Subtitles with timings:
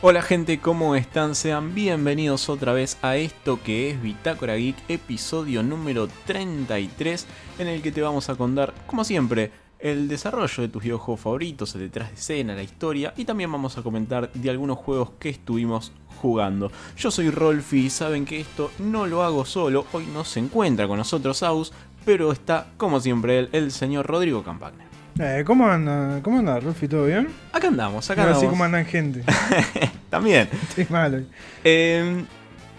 [0.00, 1.34] Hola gente, ¿cómo están?
[1.34, 7.26] Sean bienvenidos otra vez a esto que es Bitácora Geek, episodio número 33,
[7.58, 9.50] en el que te vamos a contar, como siempre,
[9.80, 13.76] el desarrollo de tus videojuegos favoritos, el detrás de escena, la historia, y también vamos
[13.76, 15.90] a comentar de algunos juegos que estuvimos
[16.22, 16.70] jugando.
[16.96, 20.86] Yo soy Rolfi y saben que esto no lo hago solo, hoy no se encuentra
[20.86, 21.72] con nosotros Aus,
[22.04, 24.87] pero está, como siempre, él, el señor Rodrigo Campagne.
[25.20, 26.86] Eh, ¿Cómo anda, cómo anda, Rolfi?
[26.86, 27.28] ¿Todo bien?
[27.52, 28.42] Acá andamos, acá No, andamos.
[28.42, 29.22] así como andan gente.
[30.10, 30.48] También.
[30.68, 31.26] Estoy mal hoy.
[31.64, 32.24] Eh,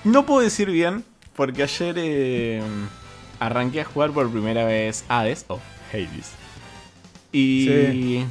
[0.06, 1.04] no puedo decir bien,
[1.36, 2.62] porque ayer eh,
[3.40, 5.60] arranqué a jugar por primera vez Hades, o
[5.92, 6.32] Hades.
[7.32, 8.26] Y, Sí.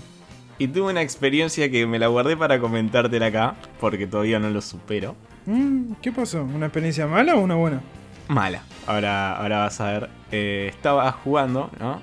[0.59, 4.63] y tuve una experiencia que me la guardé para comentártela acá, porque todavía no lo
[4.63, 5.17] supero.
[5.47, 6.43] Mm, ¿Qué pasó?
[6.45, 7.81] ¿Una experiencia mala o una buena?
[8.29, 8.63] Mala.
[8.87, 10.11] Ahora, ahora vas a ver.
[10.33, 12.03] Eh, estaba jugando, ¿no?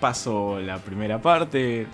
[0.00, 1.86] Paso la primera parte.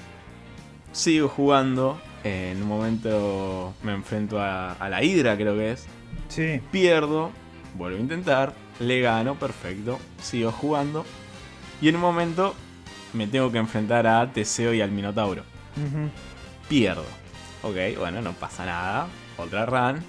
[0.93, 2.01] Sigo jugando.
[2.25, 5.87] eh, en un momento me enfrento a, a la Hidra, creo que es.
[6.29, 6.61] Sí.
[6.71, 7.31] Pierdo.
[7.75, 8.55] Vuelvo a intentar.
[8.81, 9.99] Le gano, perfecto.
[10.23, 11.05] Sigo jugando.
[11.81, 12.55] Y en un momento
[13.13, 15.43] me tengo que enfrentar a Teseo y al Minotauro.
[16.69, 17.05] Pierdo.
[17.63, 19.09] Ok, bueno, no pasa nada.
[19.37, 20.03] Otra run.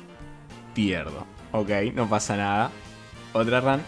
[0.74, 1.26] Pierdo.
[1.52, 2.72] Ok, no pasa nada.
[3.34, 3.82] Otra run.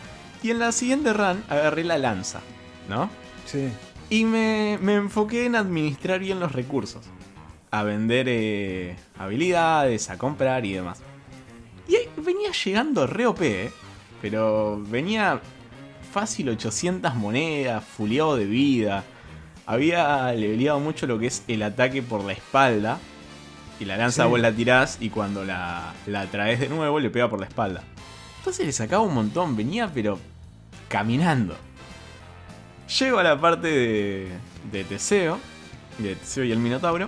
[0.43, 2.41] Y en la siguiente run agarré la lanza.
[2.89, 3.09] ¿No?
[3.45, 3.69] Sí.
[4.09, 7.05] Y me, me enfoqué en administrar bien los recursos.
[7.71, 11.01] A vender eh, habilidades, a comprar y demás.
[11.87, 13.71] Y ahí venía llegando re OP, eh,
[14.21, 15.39] Pero venía
[16.11, 19.03] fácil 800 monedas, fuleado de vida.
[19.67, 22.97] Había leveleado mucho lo que es el ataque por la espalda.
[23.79, 24.29] Y la lanza Sí.
[24.29, 27.83] vos la tirás y cuando la, la traes de nuevo le pega por la espalda.
[28.39, 30.19] Entonces le sacaba un montón, venía pero
[30.89, 31.55] caminando.
[32.97, 34.27] Llego a la parte de,
[34.71, 35.39] de Teseo,
[35.99, 37.07] de Teseo y el Minotauro.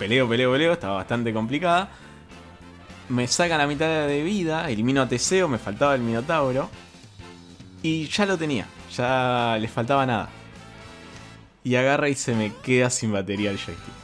[0.00, 1.88] Peleo, peleo, peleo, estaba bastante complicada.
[3.08, 6.68] Me sacan la mitad de vida, elimino a Teseo, me faltaba el Minotauro.
[7.82, 8.66] Y ya lo tenía,
[8.96, 10.28] ya le faltaba nada.
[11.62, 13.94] Y agarra y se me queda sin batería el joystick.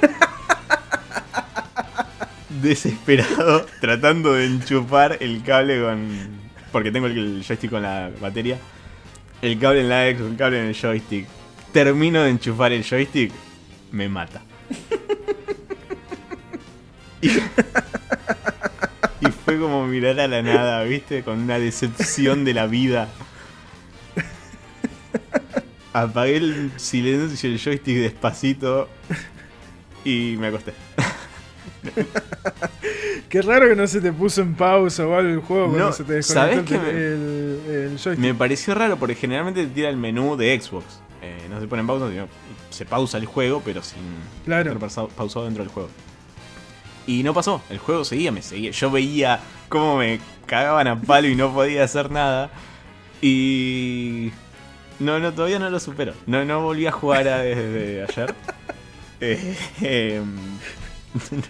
[2.62, 6.44] Desesperado, tratando de enchufar el cable con.
[6.70, 8.58] Porque tengo el joystick con la batería.
[9.44, 11.26] El cable en la X, el cable en el joystick.
[11.70, 13.30] Termino de enchufar el joystick,
[13.92, 14.40] me mata.
[17.20, 21.22] Y, y fue como mirar a la nada, ¿viste?
[21.22, 23.10] Con una decepción de la vida.
[25.92, 28.88] Apagué el silencio y el joystick despacito
[30.06, 30.72] y me acosté.
[33.34, 35.92] Qué raro que no se te puso en pausa o algo el juego cuando No,
[35.92, 38.18] se te ¿sabés desconectó qué el, me- el, el joystick.
[38.18, 40.84] Me pareció raro porque generalmente te tira el menú de Xbox.
[41.20, 42.28] Eh, no se pone en pausa, sino
[42.70, 43.98] se pausa el juego, pero sin
[44.44, 44.70] Claro.
[44.72, 45.88] estar pausado, dentro del juego.
[47.08, 48.70] Y no pasó, el juego seguía, me seguía.
[48.70, 52.50] Yo veía cómo me cagaban a palo y no podía hacer nada.
[53.20, 54.30] Y.
[55.00, 56.14] No, no, todavía no lo supero.
[56.28, 58.34] No, no volví a jugar a- desde ayer.
[59.20, 60.36] Eh, em,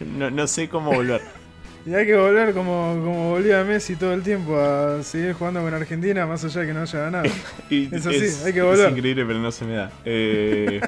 [0.19, 1.23] no, no sé cómo volver.
[1.87, 5.75] Y hay que volver como, como volvía Messi todo el tiempo a seguir jugando con
[5.75, 7.25] Argentina más allá de que no haya ganado.
[7.71, 8.87] Y Eso sí, hay que volver.
[8.91, 9.93] Es increíble, pero no se me da.
[10.05, 10.81] Eh,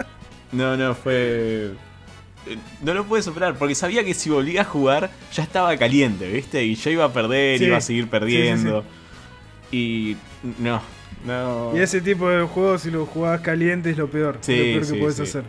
[0.52, 1.70] no, no, fue.
[2.46, 6.28] eh, No lo pude superar, porque sabía que si volvía a jugar ya estaba caliente,
[6.28, 6.64] ¿viste?
[6.64, 8.84] Y yo iba a perder, Sí, iba a seguir sí, perdiendo.
[9.70, 10.16] Y.
[10.58, 10.82] No,
[11.24, 11.72] no.
[11.76, 14.38] Y ese tipo de juegos, si lo jugás caliente, es lo peor.
[14.40, 15.22] Sí, es lo peor sí, que puedes sí.
[15.22, 15.44] hacer.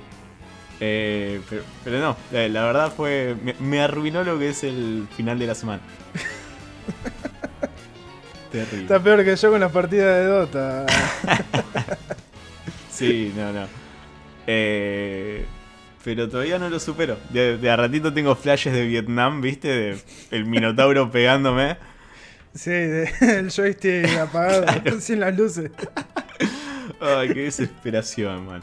[0.84, 3.36] Eh, pero, pero no, la, la verdad fue.
[3.44, 5.82] Me, me arruinó lo que es el final de la semana.
[8.52, 8.82] Terrible.
[8.82, 10.86] Está peor que yo con las partidas de Dota.
[12.92, 13.66] Sí, no, no.
[14.46, 15.44] Eh,
[16.04, 17.18] pero todavía no lo supero.
[17.32, 19.68] De, de a ratito tengo flashes de Vietnam, ¿viste?
[19.70, 19.98] De
[20.30, 21.78] el Minotauro pegándome.
[22.54, 25.72] Sí, de- el joystick apagado, sin las luces.
[27.00, 28.62] Ay, qué desesperación, man.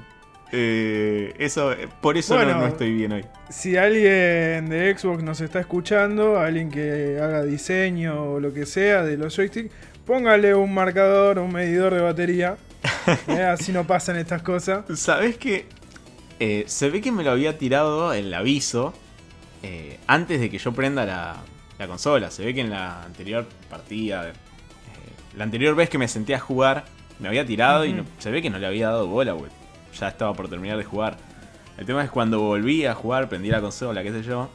[0.52, 2.60] Eh, eso, eh, por eso no- Bueno.
[2.60, 3.24] no, estoy bien hoy.
[3.50, 9.02] Si alguien de Xbox nos está escuchando, alguien que haga diseño o lo que sea
[9.02, 9.70] de los joysticks,
[10.06, 12.56] póngale un marcador, un medidor de batería.
[13.28, 14.84] Eh, así no pasan estas cosas.
[14.98, 15.64] ¿Sabes qué?
[16.40, 18.92] Eh, se ve que me lo había tirado el aviso
[20.06, 21.36] antes de que yo prenda la,
[21.78, 22.30] la consola.
[22.30, 24.32] Se ve que en la anterior partida,
[25.36, 26.84] la anterior vez que me senté a jugar,
[27.18, 29.50] me había tirado y no- se ve que no le había dado bola, güey.
[29.98, 31.16] Ya estaba por terminar de jugar.
[31.76, 34.48] El tema es cuando volví a jugar, prendí la consola, qué sé yo.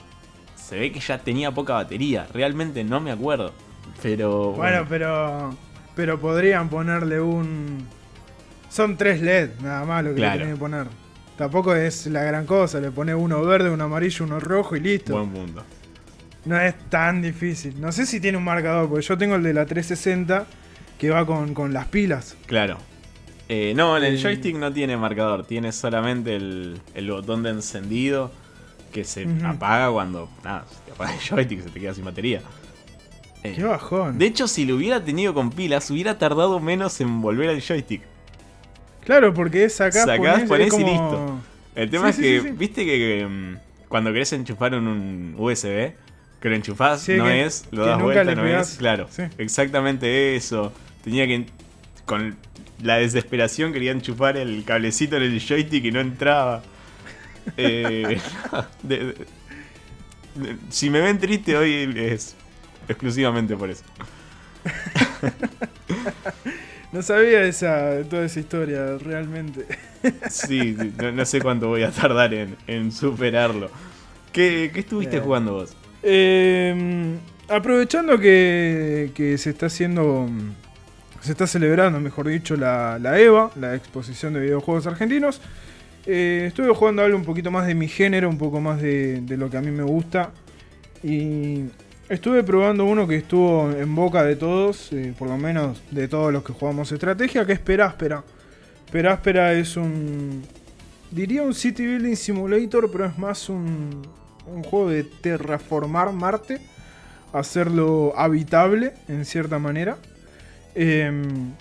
[0.56, 2.28] Se ve que ya tenía poca batería.
[2.34, 3.54] Realmente no me acuerdo.
[4.02, 4.52] Pero.
[4.54, 5.56] Bueno, pero
[5.96, 7.86] pero podrían ponerle un...
[8.70, 10.32] Son tres LED nada más lo que Claro.
[10.34, 10.88] le tienen que poner.
[11.38, 15.14] Tampoco es la gran cosa, le pones uno verde, uno amarillo, uno rojo y listo.
[15.14, 15.64] Buen punto.
[16.46, 17.80] No es tan difícil.
[17.80, 20.46] No sé si tiene un marcador, porque yo tengo el de la 360
[20.98, 22.36] que va con, con las pilas.
[22.48, 22.78] Claro.
[23.50, 24.18] Eh, no, el Eh.
[24.22, 28.32] joystick no tiene marcador, tiene solamente el, el botón de encendido
[28.92, 30.30] que se apaga cuando.
[30.44, 32.42] Nada, se te apaga el joystick, se te queda sin batería.
[33.44, 34.18] Eh, Qué bajón.
[34.18, 38.02] de hecho, si lo hubiera tenido con pilas, hubiera tardado menos en volver al joystick.
[39.04, 40.06] Claro, porque es acá.
[40.06, 41.40] Sacás, ponés, y listo.
[41.76, 42.56] El tema Sí, es que, sí, sí.
[42.58, 43.58] viste que, que, mm,
[43.90, 45.94] cuando querés enchufar en un USB,
[46.40, 49.10] que lo enchufás, no que- es, lo das vuelta, no es, claro.
[49.38, 50.72] Exactamente eso.
[51.04, 51.46] Tenía que,
[52.06, 52.38] con
[52.82, 56.64] la desesperación, quería enchufar el cablecito en el joystick y no entraba.
[57.58, 58.20] Eh,
[58.84, 59.14] de- de-
[60.36, 62.36] de- si me ven triste hoy es
[62.88, 63.84] exclusivamente por eso.
[66.92, 69.66] No sabía esa, toda esa historia, realmente.
[70.30, 73.72] Sí, sí, no, no sé cuánto voy a tardar en, en superarlo.
[74.32, 75.76] ¿Qué, qué estuviste jugando vos?
[76.04, 77.16] Eh,
[77.50, 80.30] aprovechando que, que se está haciendo.
[81.24, 85.40] Se está celebrando, mejor dicho, la, EVA, la exposición de videojuegos argentinos.
[86.06, 89.38] eh, estuve jugando algo un poquito más de mi género, un poco más de, de
[89.38, 90.32] lo que a mí me gusta.
[91.02, 91.64] Y
[92.10, 96.34] estuve probando uno que estuvo en boca de todos, eh, por lo menos de todos
[96.34, 98.22] los que jugamos estrategia, que es Peráspera.
[98.92, 100.44] Peráspera es un.
[101.10, 104.02] Diría un City Building Simulator, pero es más un,
[104.46, 106.60] un juego de terraformar Marte,
[107.32, 109.96] hacerlo habitable en cierta manera.
[110.76, 111.52] Em,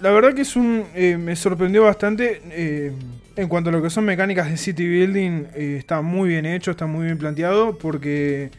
[0.00, 0.84] la verdad que es un.
[0.94, 2.40] eh, me sorprendió bastante.
[2.50, 2.92] eh,
[3.36, 6.72] en cuanto a lo que son mecánicas de City Building, eh, está muy bien hecho,
[6.72, 8.50] está muy bien planteado, porque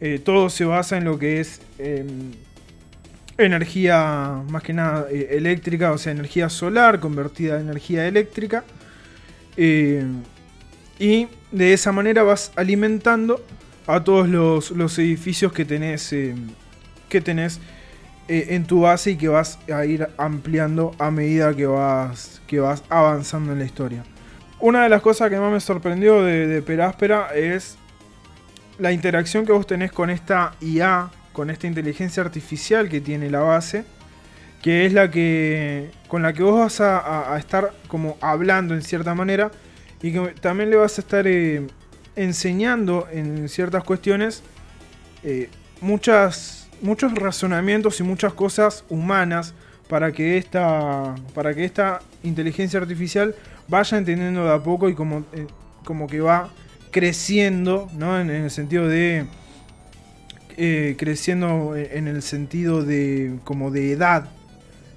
[0.00, 2.32] eh, todo se basa en lo que es em,
[3.36, 8.64] energía, más que nada eléctrica, o sea, energía solar convertida en energía eléctrica.
[10.98, 13.44] Y de esa manera vas alimentando
[13.86, 16.14] a todos los, los edificios que tenés,
[17.08, 17.60] que tenés
[18.32, 22.60] eh, en tu base y que vas a ir ampliando a medida que vas, que
[22.60, 24.04] vas avanzando en la historia.
[24.58, 27.76] Una de las cosas que más me sorprendió de, de Peráspera es
[28.78, 33.40] la interacción que vos tenés con esta IA, con esta inteligencia artificial que tiene la
[33.40, 33.84] base,
[34.62, 39.14] que es la que con la que vos vas a, estar como hablando en cierta
[39.14, 39.50] manera
[40.00, 41.66] y que también le vas a estar eh,
[42.16, 44.42] enseñando en ciertas cuestiones
[45.22, 45.50] eh,
[45.82, 49.54] muchas, muchos razonamientos y muchas cosas humanas
[49.88, 53.34] para que esta, para que esta inteligencia artificial
[53.68, 55.46] vaya entendiendo de a poco y como, eh,
[55.84, 56.50] como que va
[56.90, 58.20] creciendo, ¿no?
[58.20, 59.26] En, el sentido de
[60.56, 64.28] eh, creciendo en el sentido de como de edad,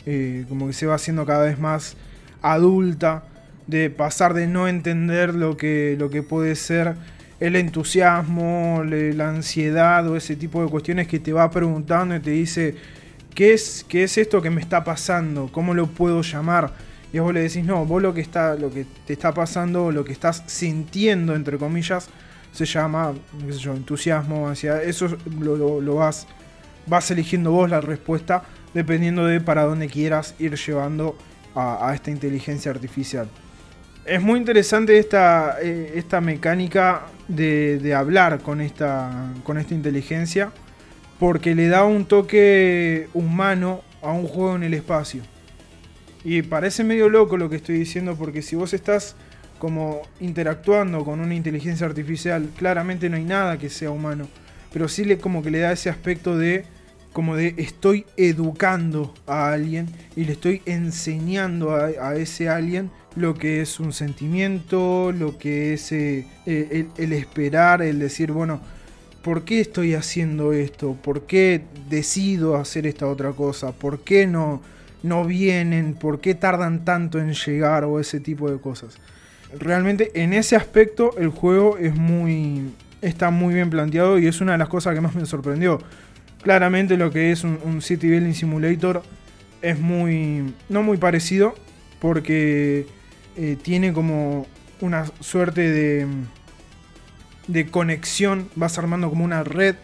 [0.05, 1.95] eh, como que se va haciendo cada vez más
[2.41, 3.23] adulta,
[3.67, 6.95] de pasar de no entender lo que, lo que puede ser
[7.39, 12.31] el entusiasmo, la ansiedad o ese tipo de cuestiones que te va preguntando y te
[12.31, 12.75] dice,
[13.33, 15.49] ¿qué es, qué es esto que me está pasando?
[15.51, 16.73] ¿Cómo lo puedo llamar?
[17.13, 20.03] Y vos le decís, no, vos lo que, está, lo que te está pasando, lo
[20.05, 22.09] que estás sintiendo, entre comillas,
[22.51, 23.13] se llama,
[23.61, 24.83] qué entusiasmo, ansiedad.
[24.83, 25.07] Eso
[25.39, 26.27] lo, lo- vas,
[26.87, 28.43] vas eligiendo vos la respuesta
[28.73, 31.17] dependiendo de para dónde quieras ir llevando
[31.53, 33.27] a, a esta inteligencia artificial.
[34.05, 40.51] Es muy interesante esta, eh, esta mecánica de, hablar con esta, con esta inteligencia
[41.19, 45.23] porque le da un toque humano a un juego en el espacio.
[46.23, 49.15] Y parece medio loco lo que estoy diciendo porque si vos estás
[49.59, 54.27] como interactuando con una inteligencia artificial, claramente no hay nada que sea humano,
[54.73, 56.65] pero sí le como que le da ese aspecto de
[57.13, 63.33] como de estoy educando a alguien y le estoy enseñando a, a ese alguien lo
[63.33, 68.61] que es un sentimiento, lo que es eh, el, el esperar, el decir, bueno,
[69.23, 70.97] ¿por qué estoy haciendo esto?
[71.01, 73.71] ¿Por qué decido hacer esta otra cosa?
[73.71, 74.61] ¿Por qué no,
[75.01, 75.93] no vienen?
[75.93, 77.85] ¿Por qué tardan tanto en llegar?
[77.85, 78.97] O ese tipo de cosas.
[79.57, 84.51] Realmente en ese aspecto el juego es muy, está muy bien planteado y es una
[84.51, 85.79] de las cosas que más me sorprendió.
[86.41, 89.01] Claramente lo que es un City Building Simulator
[89.61, 91.55] es muy, no muy parecido
[91.99, 92.85] porque
[93.37, 94.45] eh, tiene como
[94.81, 96.07] una suerte de,
[97.47, 99.75] de conexión, vas armando como una red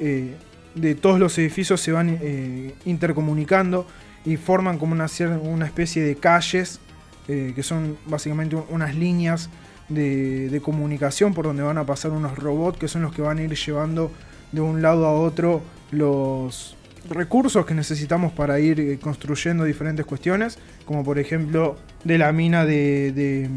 [0.00, 0.34] eh,
[0.74, 3.86] de todos los edificios se van eh, intercomunicando
[4.24, 5.06] y forman como una,
[5.42, 6.80] una especie de calles
[7.26, 9.50] que son básicamente un- unas líneas
[9.88, 13.38] de, de comunicación por donde van a pasar unos robots que son los que van
[13.38, 14.12] a ir llevando
[14.52, 15.60] de un lado a otro
[15.90, 16.76] los
[17.10, 22.64] recursos que necesitamos para ir eh, construyendo diferentes cuestiones, como por ejemplo de la mina
[22.64, 23.48] de,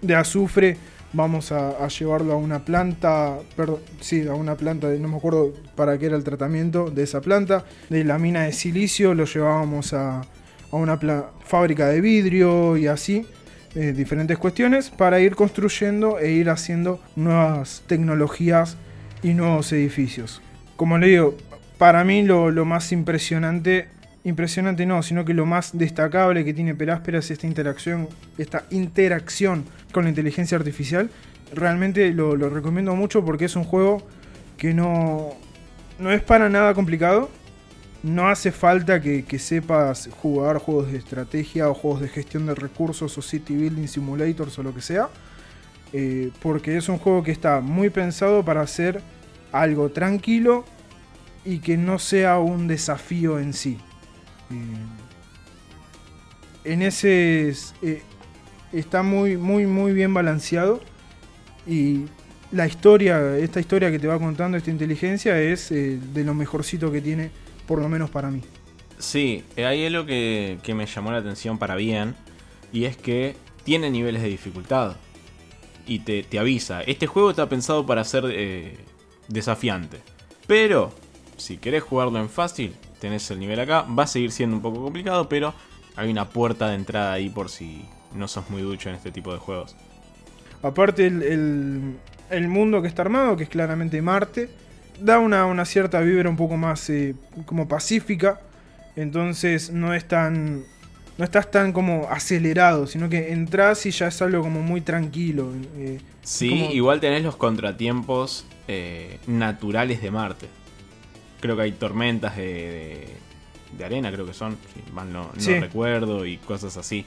[0.00, 0.76] de, azufre
[1.12, 5.98] vamos a, llevarlo a una planta, perdón, sí, a una planta, no me acuerdo para
[5.98, 10.22] qué era el tratamiento de esa planta, de la mina de silicio lo llevábamos a,
[10.70, 10.98] una
[11.44, 13.26] fábrica de vidrio y así,
[13.74, 18.78] eh, diferentes cuestiones, para ir construyendo e ir haciendo nuevas tecnologías
[19.22, 20.40] y nuevos edificios.
[20.76, 21.36] Como le digo,
[21.82, 23.88] para mí lo, más impresionante
[24.22, 28.08] impresionante no, sino que lo más destacable que tiene Peráspera es esta interacción,
[28.38, 31.10] esta interacción con la inteligencia artificial.
[31.52, 34.00] Realmente lo, recomiendo mucho porque es un juego
[34.56, 35.30] que no,
[35.98, 37.28] no es para nada complicado.
[38.04, 43.18] No hace falta que, sepas jugar juegos de estrategia o juegos de gestión de recursos
[43.18, 45.08] o city building simulators o lo que sea.
[45.92, 49.02] Eh, porque es un juego que está muy pensado para hacer
[49.50, 50.64] algo tranquilo
[51.44, 53.78] y que no sea un desafío en sí.
[54.50, 54.54] Eh,
[56.64, 58.02] en ese eh,
[58.72, 60.80] está muy, muy, muy bien balanceado.
[61.66, 62.04] Y
[62.52, 66.92] la historia, esta historia que te va contando esta inteligencia es eh, de lo mejorcito
[66.92, 67.30] que tiene,
[67.66, 68.42] por lo menos para mí.
[68.98, 72.14] Sí, hay algo que, que me llamó la atención para bien.
[72.72, 74.96] Y es que tiene niveles de dificultad.
[75.84, 76.82] Y te, te avisa.
[76.82, 78.24] Este juego está pensado para ser
[79.26, 79.98] desafiante.
[80.46, 80.92] Pero,
[81.42, 83.82] si querés jugarlo en fácil, tenés el nivel acá.
[83.82, 85.52] Va a seguir siendo un poco complicado, pero
[85.96, 87.84] hay una puerta de entrada ahí por si
[88.14, 89.76] no sos muy ducho en este tipo de juegos.
[90.62, 94.48] Aparte el, mundo que está armado, que es claramente Marte,
[95.00, 98.40] da una, cierta vibra un poco más eh, como pacífica.
[98.94, 100.64] Entonces no es tan.
[101.18, 105.50] No estás tan como acelerado, sino que entras y ya es algo como muy tranquilo.
[105.76, 110.61] Eh, sí, igual tenés los contratiempos eh, naturales de Marte
[111.42, 113.06] creo que hay tormentas de,
[113.76, 115.30] de, arena, creo que son, si mal no,
[115.60, 117.04] recuerdo, y cosas así.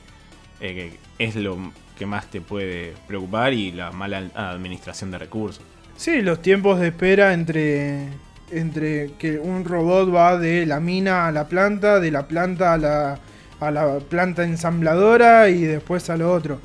[0.62, 0.74] Eh,
[1.18, 1.58] que es lo
[1.98, 5.63] que más te puede preocupar y la mala administración de recursos.
[5.98, 8.10] Sí, los tiempos de espera entre,
[8.51, 12.77] entre que un robot va de la mina a la planta, de la planta a
[12.77, 13.20] la,
[13.60, 16.60] a la planta ensambladora y después a lo otro.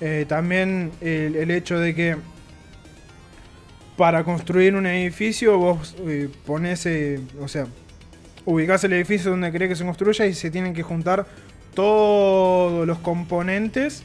[0.00, 2.16] Eh, también el, hecho de que
[4.00, 7.66] para construir un edificio vos eh, pones, eh, o sea,
[8.46, 11.26] ubicás el edificio donde querés que se construya y se tienen que juntar
[11.74, 14.02] todos los componentes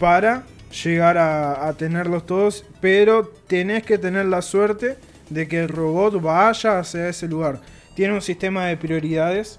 [0.00, 0.42] para
[0.82, 4.96] llegar a, tenerlos todos, pero tenés que tener la suerte
[5.30, 7.60] de que el robot vaya hacia ese lugar.
[7.94, 9.56] Tiene un sistema de prioridades,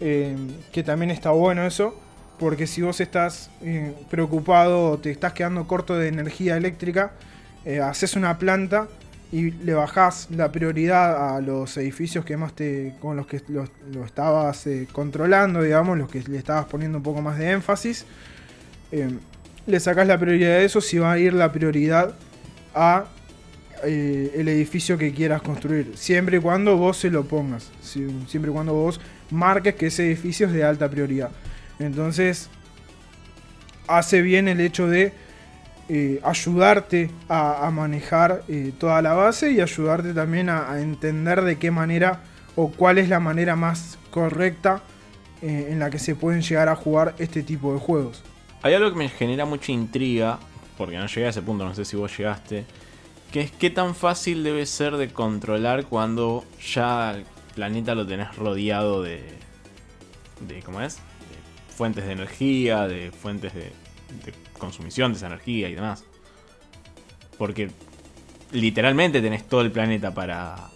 [0.00, 0.36] eh,
[0.72, 1.98] que también está bueno eso,
[2.38, 3.50] porque si vos estás
[4.10, 7.12] preocupado o te estás quedando corto de energía eléctrica,
[7.80, 8.88] haces una planta
[9.32, 13.64] y le bajás la prioridad a los edificios que más te, con los que lo,
[14.04, 18.04] estabas eh, controlando, digamos, los que le estabas poniendo un poco más de énfasis,
[18.92, 19.10] eh,
[19.66, 22.14] le sacás la prioridad de eso si va a ir la prioridad
[22.74, 23.06] a
[23.84, 28.54] eh, el edificio que quieras construir, siempre y cuando vos se lo pongas, siempre y
[28.54, 31.30] cuando vos marques que ese edificio es de alta prioridad.
[31.78, 32.50] Entonces,
[33.86, 35.14] hace bien el hecho de
[35.88, 41.70] eh, ayudarte a, manejar eh, toda la base y ayudarte también a, entender de qué
[41.70, 42.22] manera
[42.54, 44.82] o cuál es la manera más correcta
[45.42, 48.22] eh, en la que se pueden llegar a jugar este tipo de juegos.
[48.62, 50.38] Hay algo que me genera mucha intriga,
[50.78, 52.64] porque no llegué a ese punto, no sé si vos llegaste,
[53.32, 57.24] que es qué tan fácil debe ser de controlar cuando ya el
[57.54, 59.20] planeta lo tenés rodeado de...
[60.46, 60.96] de ¿Cómo es?
[60.96, 63.72] De fuentes de energía, de fuentes de
[64.62, 66.04] consumición de esa energía y demás.
[67.36, 67.70] Porque
[68.52, 70.70] literalmente tenés todo el planeta para,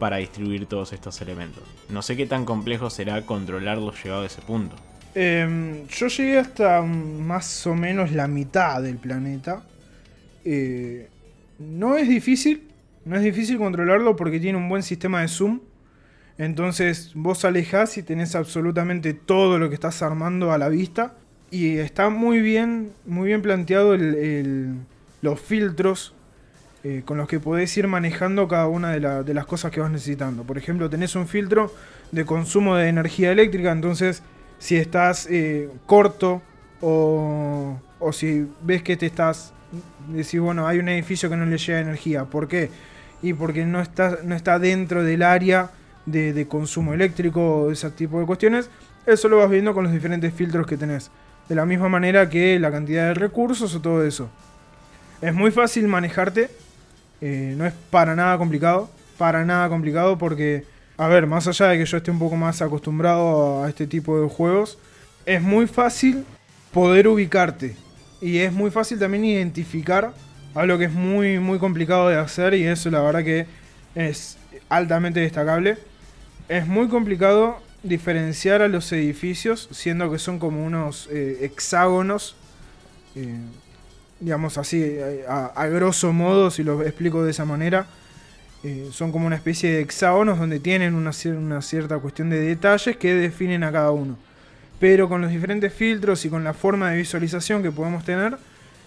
[0.00, 1.62] para distribuir todos estos elementos.
[1.88, 4.74] No sé qué tan complejo será controlarlos llegado a ese punto.
[5.14, 9.62] Em, yo llegué hasta más o menos la mitad del planeta.
[10.44, 11.08] Eh,
[11.58, 12.68] no es difícil,
[13.04, 15.60] no es difícil controlarlo porque tiene un buen sistema de zoom.
[16.36, 21.14] Entonces vos alejás y tenés absolutamente todo lo que estás armando a la vista.
[21.50, 26.14] Y está muy bien, muy bien planteado los filtros
[26.84, 30.44] eh, con los que podés ir manejando cada una de, las cosas que vas necesitando.
[30.44, 31.72] Por ejemplo, tenés un filtro
[32.12, 34.22] de consumo de energía eléctrica, entonces
[34.58, 36.40] si estás eh, corto
[36.80, 37.78] o,
[38.12, 39.52] si ves que te estás...
[40.08, 42.24] Decís, bueno, hay un edificio que no le llega energía.
[42.24, 42.70] ¿Por qué?
[43.22, 45.70] Y porque no está, no está dentro del área
[46.06, 48.70] de, de consumo eléctrico o ese tipo de cuestiones.
[49.04, 51.10] Eso lo vas viendo con los diferentes filtros que tenés
[51.48, 54.28] de la misma manera que la cantidad de recursos o todo eso.
[55.20, 56.50] Es muy fácil manejarte,
[57.20, 60.64] eh, no es para nada complicado, para nada complicado porque,
[60.96, 64.20] a ver, más allá de que yo esté un poco más acostumbrado a este tipo
[64.20, 64.78] de juegos,
[65.26, 66.24] es muy fácil
[66.72, 67.76] poder ubicarte
[68.20, 70.12] y es muy fácil también identificar
[70.54, 73.46] algo que es muy, muy complicado de hacer y eso la verdad que
[73.94, 75.78] es altamente destacable.
[76.48, 82.36] Es muy complicado diferenciar a los edificios, siendo que son como unos eh, hexágonos,
[83.14, 83.38] eh,
[84.20, 87.86] digamos así, eh, a, grosso modo, si lo explico de esa manera.
[88.92, 93.14] son como una especie de hexágonos donde tienen una, una cierta cuestión de detalles que
[93.14, 94.18] definen a cada uno.
[94.78, 98.36] Pero con los diferentes filtros y con la forma de visualización que podemos tener,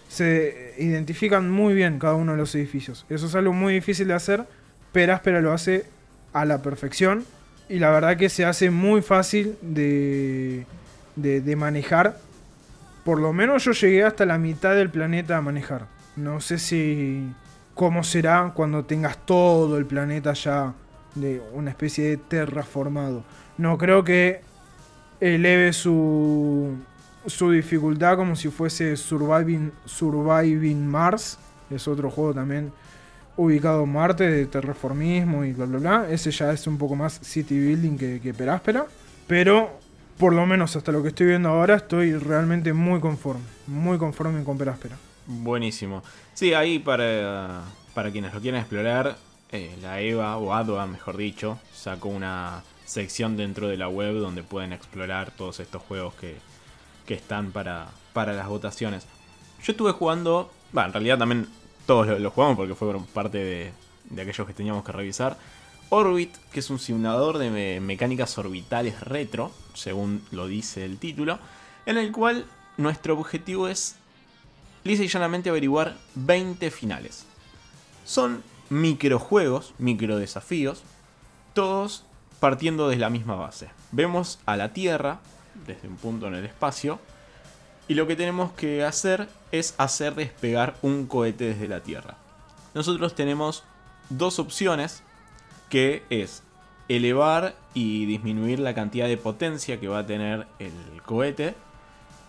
[0.09, 3.05] se identifican muy bien cada uno de los edificios.
[3.09, 4.45] Eso es algo muy difícil de hacer,
[4.91, 5.85] pero Áspera lo hace
[6.33, 7.25] a la perfección
[7.73, 10.67] y la verdad que se hace muy fácil de,
[11.15, 12.19] de, manejar.
[13.03, 15.87] Por lo menos yo llegué hasta la mitad del planeta a manejar.
[16.15, 17.33] No sé si
[17.73, 20.75] cómo será cuando tengas todo el planeta ya
[21.15, 23.23] de una especie de terraformado.
[23.57, 24.41] No creo que
[25.19, 26.75] eleve su,
[27.25, 31.39] su dificultad como si fuese Surviving, Surviving Mars.
[31.71, 32.71] Es otro juego también
[33.37, 36.07] ubicado Marte de terraformismo y bla bla bla.
[36.09, 38.85] Ese ya es un poco más city building que, que Peráspera.
[39.27, 39.79] Pero
[40.17, 43.43] por lo menos hasta lo que estoy viendo ahora estoy realmente muy conforme.
[43.67, 44.97] Muy conforme con Peráspera.
[45.25, 46.03] Buenísimo.
[46.33, 47.63] Sí, ahí para,
[47.93, 49.17] para quienes lo quieran explorar,
[49.51, 54.43] eh, la EVA o ADOA, mejor dicho, sacó una sección dentro de la web donde
[54.43, 56.37] pueden explorar todos estos juegos que,
[57.05, 59.05] que están para, para las votaciones.
[59.63, 61.47] Yo estuve jugando, bueno, en realidad también
[61.85, 63.73] todos lo, jugamos porque fueron parte
[64.09, 65.37] de, aquellos que teníamos que revisar.
[65.89, 71.39] Orbit, que es un simulador de mecánicas orbitales retro, según lo dice el título,
[71.85, 72.45] en el cual
[72.77, 73.95] nuestro objetivo es
[74.83, 77.25] lisa y llanamente averiguar 20 finales.
[78.05, 80.83] Son microjuegos, micro desafíos,
[81.53, 82.05] todos
[82.39, 83.69] partiendo desde la misma base.
[83.91, 85.19] Vemos a la Tierra
[85.67, 86.99] desde un punto en el espacio
[87.87, 92.17] y lo que tenemos que hacer es hacer despegar un cohete desde la Tierra.
[92.73, 93.63] Nosotros tenemos
[94.09, 95.03] dos opciones
[95.69, 96.43] que es
[96.87, 100.73] elevar y disminuir la cantidad de potencia que va a tener el
[101.05, 101.55] cohete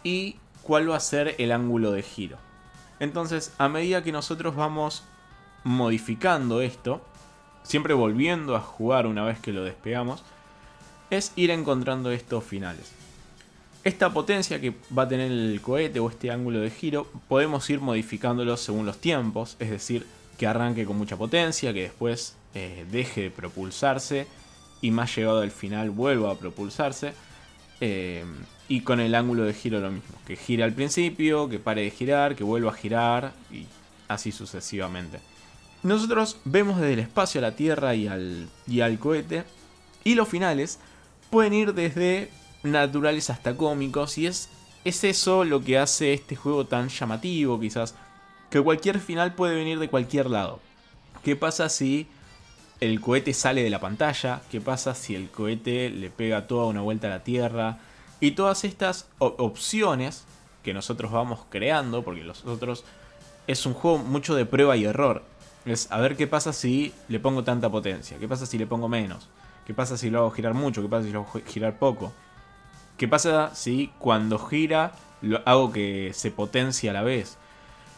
[0.02, 2.38] y cuál va a ser el ángulo de giro.
[3.00, 5.04] Entonces, a medida que nosotros vamos
[5.64, 7.02] modificando esto,
[7.62, 10.22] siempre volviendo a jugar una vez que lo despegamos,
[11.10, 12.92] es ir encontrando estos finales.
[13.84, 17.80] Esta potencia que va a tener el cohete o este ángulo de giro podemos ir
[17.80, 20.06] modificándolo según los tiempos, es decir,
[20.38, 24.26] que arranque con mucha potencia, que después eh, deje de propulsarse
[24.80, 27.12] y más llegado al final vuelva a propulsarse.
[27.80, 28.24] Eh,
[28.68, 31.90] y con el ángulo de giro lo mismo, que gire al principio, que pare de
[31.90, 33.66] girar, que vuelva a girar y
[34.08, 35.20] así sucesivamente.
[35.82, 39.44] Nosotros vemos desde el espacio a la Tierra y al, y al cohete
[40.02, 40.78] y los finales
[41.28, 42.30] pueden ir desde
[42.64, 44.48] naturales hasta cómicos y es,
[44.84, 47.94] es eso lo que hace este juego tan llamativo quizás,
[48.50, 50.60] que cualquier final puede venir de cualquier lado.
[51.22, 52.06] ¿Qué pasa si
[52.80, 54.42] el cohete sale de la pantalla?
[54.50, 57.78] ¿Qué pasa si el cohete le pega toda una vuelta a la Tierra?
[58.20, 60.24] Y todas estas opciones
[60.62, 62.84] que nosotros vamos creando, porque nosotros
[63.46, 65.22] es un juego mucho de prueba y error.
[65.64, 68.88] Es a ver qué pasa si le pongo tanta potencia, qué pasa si le pongo
[68.88, 69.28] menos,
[69.66, 72.12] qué pasa si lo hago girar mucho, qué pasa si lo hago girar poco.
[72.96, 77.38] ¿Qué pasa si cuando gira lo hago que se potencie a la vez?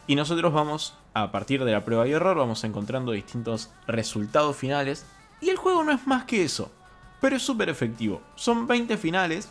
[0.06, 5.04] Y nosotros vamos, a partir de la prueba y error, vamos encontrando distintos resultados finales.
[5.42, 6.70] Y el juego no es más que eso,
[7.20, 8.22] pero es súper efectivo.
[8.37, 9.50] Son 20 finales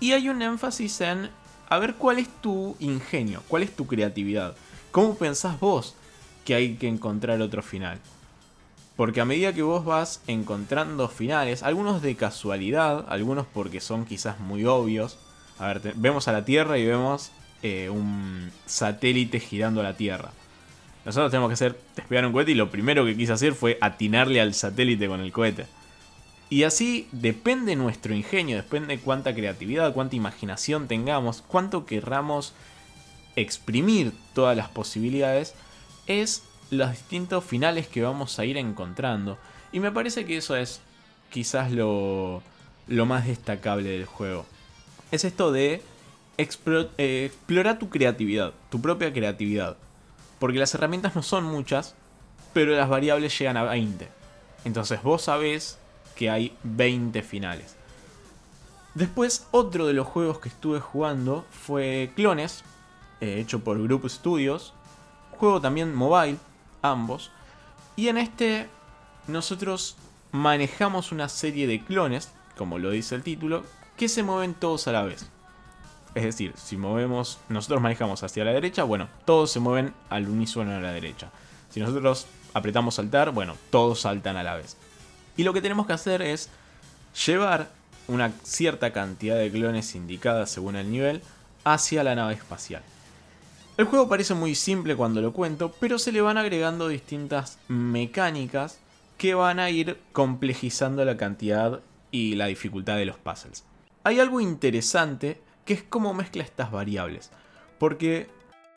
[0.00, 1.30] y hay un énfasis en
[1.68, 4.56] a ver cuál es tu ingenio, cuál es tu creatividad.
[4.92, 5.94] ¿Cómo pensás vos
[6.44, 8.00] que hay que encontrar otro final?
[9.00, 14.38] Porque a medida que vos vas encontrando finales, algunos de casualidad, algunos porque son quizás
[14.40, 15.16] muy obvios.
[15.58, 17.32] A ver, vemos a la Tierra y vemos
[17.62, 20.32] eh, un satélite girando a la Tierra.
[21.06, 24.38] Nosotros tenemos que hacer despegar un cohete y lo primero que quise hacer fue atinarle
[24.38, 25.64] al satélite con el cohete.
[26.50, 32.52] Y así depende nuestro ingenio, depende cuánta creatividad, cuánta imaginación tengamos, cuánto querramos
[33.34, 35.54] exprimir todas las posibilidades,
[36.06, 39.38] es los distintos finales que vamos a ir encontrando.
[39.72, 40.80] Y me parece que eso es
[41.30, 42.42] quizás lo,
[42.86, 44.46] lo más destacable del juego.
[45.10, 45.82] Es esto de
[46.38, 49.76] eh, explorar tu creatividad, tu propia creatividad.
[50.38, 51.94] Porque las herramientas no son muchas,
[52.52, 54.08] pero las variables llegan a 20.
[54.64, 55.78] Entonces vos sabés
[56.16, 57.76] que hay 20 finales.
[58.94, 62.64] Después, otro de los juegos que estuve jugando fue Clones,
[63.20, 64.74] eh, hecho por Group Studios.
[65.32, 66.38] Juego también mobile,
[66.82, 67.30] ambos.
[67.96, 68.68] Y en este
[69.26, 69.96] nosotros
[70.32, 73.64] manejamos una serie de clones, como lo dice el título,
[73.96, 75.28] que se mueven todos a la vez.
[76.14, 80.74] Es decir, si movemos, nosotros manejamos hacia la derecha, bueno, todos se mueven al unísono
[80.74, 81.30] a la derecha.
[81.70, 84.76] Si nosotros apretamos saltar, bueno, todos saltan a la vez.
[85.36, 86.50] Y lo que tenemos que hacer es
[87.26, 87.70] llevar
[88.08, 91.22] una cierta cantidad de clones indicadas según el nivel
[91.64, 92.82] hacia la nave espacial.
[93.80, 98.78] El juego parece muy simple cuando lo cuento, pero se le van agregando distintas mecánicas
[99.16, 103.64] que van a ir complejizando la cantidad y la dificultad de los puzzles.
[104.04, 107.30] Hay algo interesante que es cómo mezcla estas variables,
[107.78, 108.28] porque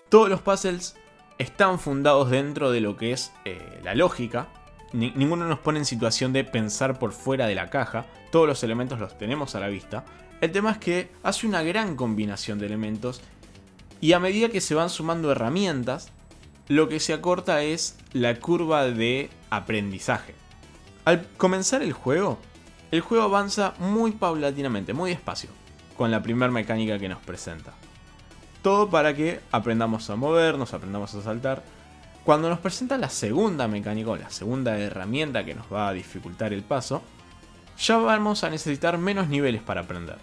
[0.07, 0.95] todos los puzzles
[1.37, 4.47] están fundados dentro de lo que es eh, la lógica,
[4.93, 9.01] ninguno nos pone en situación de pensar por fuera de la caja, todos los elementos
[9.01, 10.05] los tenemos a la vista.
[10.39, 13.21] El tema es que hace una gran combinación de elementos
[14.03, 16.09] y a medida que se van sumando herramientas,
[16.67, 20.35] lo que se acorta es la curva de aprendizaje.
[21.05, 22.37] Al comenzar el juego,
[22.91, 25.51] el juego avanza muy paulatinamente, muy despacio,
[25.95, 27.71] con la primera mecánica que nos presenta.
[28.61, 31.63] Todo para que aprendamos a movernos, aprendamos a saltar,
[32.25, 36.51] cuando nos presenta la segunda mecánica o la segunda herramienta que nos va a dificultar
[36.51, 37.01] el paso,
[37.79, 40.17] ya vamos a necesitar menos niveles para aprender.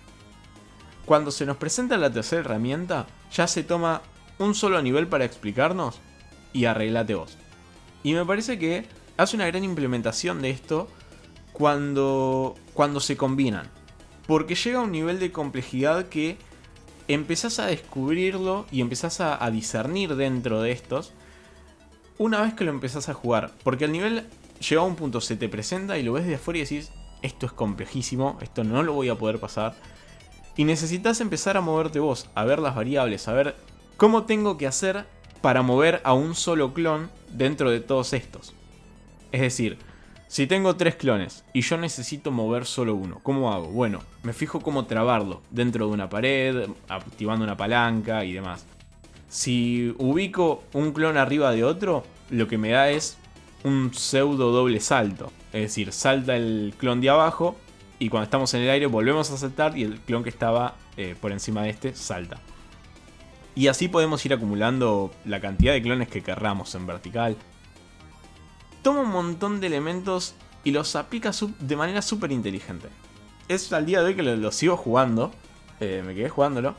[1.06, 4.02] Cuando se nos presenta la tercera herramienta, ya se toma
[4.38, 6.00] un solo nivel para explicarnos
[6.52, 7.36] y arreglate vos.
[8.02, 10.88] Y me parece que hace una gran implementación de esto
[11.52, 13.68] cuando, cuando se combinan.
[14.26, 16.38] Porque llega a un nivel de complejidad que
[17.08, 21.12] empezás a descubrirlo y empezás a, a discernir dentro de estos
[22.18, 23.52] una vez que lo empezás a jugar.
[23.64, 24.26] Porque el nivel
[24.60, 26.90] llega a un punto, se te presenta y lo ves de afuera y decís,
[27.22, 29.74] esto es complejísimo, esto no lo voy a poder pasar.
[30.60, 33.56] Y necesitas empezar a moverte vos, a ver las variables, a ver
[33.96, 35.06] cómo tengo que hacer
[35.40, 38.52] para mover a un solo clon dentro de todos estos.
[39.32, 39.78] Es decir,
[40.28, 43.68] si tengo tres clones y yo necesito mover solo uno, ¿cómo hago?
[43.68, 48.66] Bueno, me fijo cómo trabarlo dentro de una pared, activando una palanca y demás.
[49.30, 53.16] Si ubico un clon arriba de otro, lo que me da es
[53.64, 55.32] un pseudo doble salto.
[55.54, 57.56] Es decir, salta el clon de abajo
[58.00, 61.14] y cuando estamos en el aire volvemos a saltar y el clon que estaba eh,
[61.20, 62.40] por encima de este salta.
[63.54, 67.36] Y así podemos ir acumulando la cantidad de clones que querramos en vertical.
[68.82, 70.34] Toma un montón de elementos
[70.64, 72.88] y los aplica de manera súper inteligente.
[73.48, 75.32] Es al día de hoy que lo, sigo jugando.
[75.78, 76.74] Eh, me quedé jugándolo.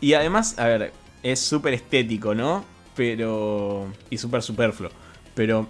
[0.00, 0.92] Y además, a ver,
[1.24, 2.64] es súper estético, ¿no?
[2.94, 3.88] Pero...
[4.10, 4.90] Y súper superfluo.
[5.34, 5.66] Pero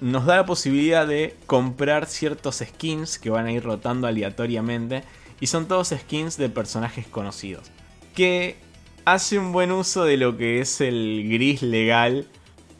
[0.00, 5.04] nos da la posibilidad de comprar ciertos skins que van a ir rotando aleatoriamente.
[5.40, 7.70] Y son todos skins de personajes conocidos.
[8.14, 8.56] Que
[9.04, 12.26] hace un buen uso de lo que es el gris legal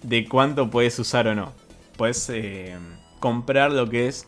[0.03, 1.53] de cuánto puedes usar o no.
[1.97, 2.77] Puedes eh,
[3.21, 4.27] comprar lo que es...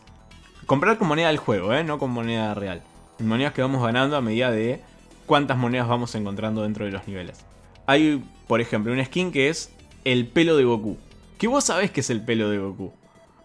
[0.65, 1.83] Comprar con moneda del juego, ¿eh?
[1.83, 2.81] no con moneda real.
[3.19, 4.81] Monedas que vamos ganando a medida de
[5.25, 7.45] cuántas monedas vamos encontrando dentro de los niveles.
[7.85, 9.71] Hay, por ejemplo, un skin que es
[10.05, 10.97] el pelo de Goku.
[11.41, 12.93] Que vos sabés que es el pelo de Goku.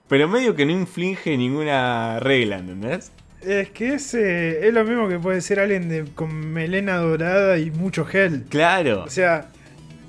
[0.07, 3.11] Pero medio que no inflige ninguna regla, ¿entendés?
[3.41, 7.71] Es que es, es lo mismo que puede ser alguien de, con melena dorada y
[7.71, 8.45] mucho gel.
[8.51, 9.05] Claro.
[9.05, 9.47] O sea,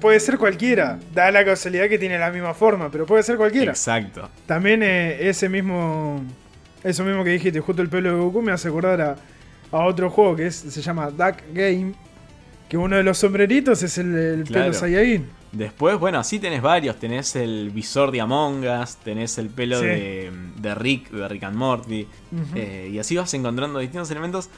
[0.02, 1.00] puede ser cualquiera.
[1.14, 3.72] Da la casualidad que tiene la misma forma, pero puede ser cualquiera.
[3.72, 4.30] Exacto.
[4.46, 6.22] También eh, ese mismo.
[6.84, 9.16] Eso mismo que dijiste, justo el pelo de Goku, me hace acordar a,
[9.72, 11.94] a otro juego que es, se llama Duck Game
[12.70, 15.26] que uno de los sombreritos es el, pelo Saiyajin.
[15.52, 16.98] Después, bueno, así tenés varios.
[16.98, 20.32] Tenés el visor de Among Us, tenés el pelo de,
[20.76, 22.08] Rick, de Rick and Morty.
[22.56, 24.50] Eh, y así vas encontrando distintos elementos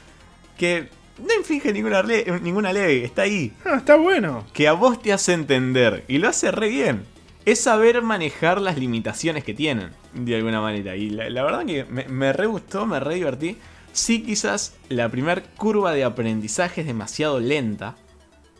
[0.58, 3.52] que no inflige ninguna, ley, ninguna ley, está ahí.
[3.64, 4.44] Ah, está bueno.
[4.52, 6.04] Que a vos te hace entender.
[6.08, 7.04] Y lo hace re bien.
[7.44, 10.96] Es saber manejar las limitaciones que tienen, de alguna manera.
[10.96, 13.56] Y la, verdad que me, me re gustó, me re divertí.
[13.92, 17.96] Sí, quizás la primera curva de aprendizaje es demasiado lenta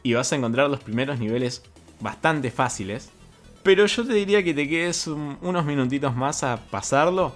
[0.03, 1.63] y vas a encontrar los primeros niveles
[2.01, 3.11] bastante fáciles.
[3.63, 7.35] Pero yo te diría que te quedes unos minutitos más a pasarlo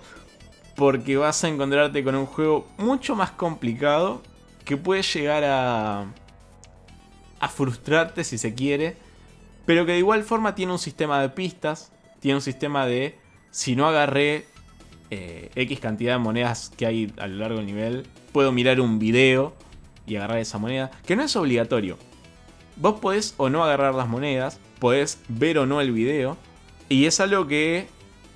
[0.74, 4.22] porque vas a encontrarte con un juego mucho más complicado
[4.64, 6.06] que puede llegar a
[7.48, 8.96] frustrarte si se quiere,
[9.66, 13.18] pero que de igual forma tiene un sistema de pistas, tiene un sistema de
[13.50, 14.46] si no agarré
[15.10, 18.98] eh, X cantidad de monedas que hay a lo largo del nivel, puedo mirar un
[18.98, 19.54] video
[20.06, 21.96] y agarrar esa moneda, que no es obligatorio.
[22.76, 26.36] Vos podés o no agarrar las monedas, podés ver o no el video,
[26.88, 27.88] y es algo que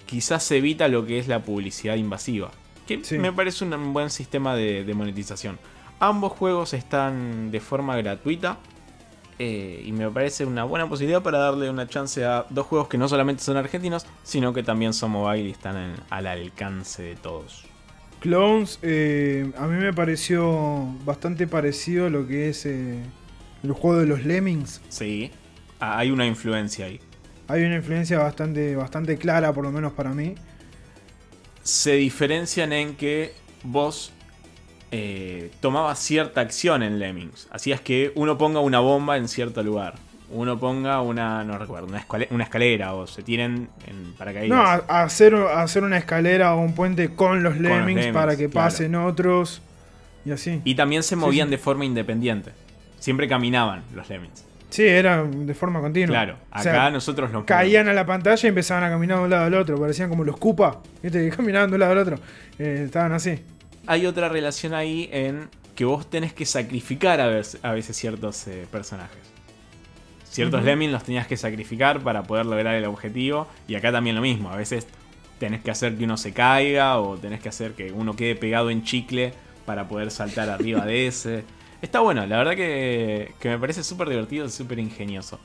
[0.06, 2.50] quizás evita lo que es la publicidad invasiva,
[2.86, 5.58] que me parece un buen sistema de monetización.
[6.00, 8.58] Ambos juegos están de forma gratuita,
[9.40, 12.98] eh, y me parece una buena posibilidad para darle una chance a dos juegos que
[12.98, 17.64] no solamente son argentinos, sino que también son mobile y están al alcance de todos.
[18.18, 23.00] Clones, eh, a mí me pareció bastante parecido a lo que es eh,
[23.62, 24.80] el juego de los Lemmings.
[24.88, 25.30] Sí,
[25.80, 27.00] ah, hay una influencia ahí.
[27.48, 30.34] Hay una influencia bastante, bastante clara, por lo menos para mí.
[31.62, 34.12] Se diferencian en que vos
[34.90, 37.48] eh, tomabas cierta acción en Lemmings.
[37.50, 39.94] Hacías que uno ponga una bomba en cierto lugar.
[40.30, 44.48] Uno ponga una, no recuerdo, una, escalera, una escalera o se tiren en paracaídas.
[44.58, 48.48] No, a- hacer, hacer una escalera o un puente con los Lemmings, Lemmings, para que
[48.50, 48.66] claro.
[48.66, 49.62] pasen otros.
[50.26, 50.60] Y así.
[50.64, 51.52] Y también se Sí, movían sí.
[51.52, 52.52] de forma independiente.
[52.98, 54.44] Siempre caminaban los Lemmings.
[54.70, 56.14] Sí, era de forma continua.
[56.14, 59.24] Claro, O acá sea, nosotros nos caían a la pantalla y empezaban a caminar de
[59.24, 59.80] un lado al otro.
[59.80, 61.30] Parecían como los Koopa, ¿viste?
[61.36, 62.16] Caminaban de un lado al otro.
[62.58, 63.40] Eh, estaban así.
[63.86, 68.46] Hay otra relación ahí en que vos tenés que sacrificar a veces, a veces ciertos
[68.48, 69.18] eh, personajes.
[70.24, 73.48] Ciertos lemmings los tenías que sacrificar para poder lograr el objetivo.
[73.66, 74.50] Y acá también lo mismo.
[74.50, 74.86] A veces
[75.38, 78.70] tenés que hacer que uno se caiga o tenés que hacer que uno quede pegado
[78.70, 79.32] en chicle
[79.64, 81.44] para poder saltar arriba de ese.
[81.80, 85.38] Está bueno, la verdad que, me parece súper divertido y súper ingenioso.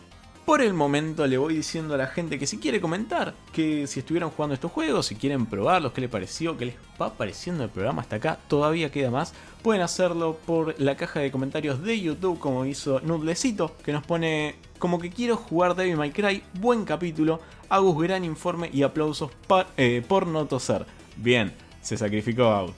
[0.45, 3.99] Por el momento le voy diciendo a la gente que si quiere comentar, que si
[3.99, 7.69] estuvieron jugando estos juegos, si quieren probarlos, qué les pareció, qué les va pareciendo el
[7.69, 12.39] programa hasta acá, todavía queda más, pueden hacerlo por la caja de comentarios de YouTube
[12.39, 17.39] como hizo Nudlecito, que nos pone como que quiero jugar Devil May Cry, buen capítulo,
[17.69, 19.31] Agus gran informe y aplausos
[19.77, 20.85] eh, por no toser.
[21.15, 22.73] Bien, se sacrificó Agus.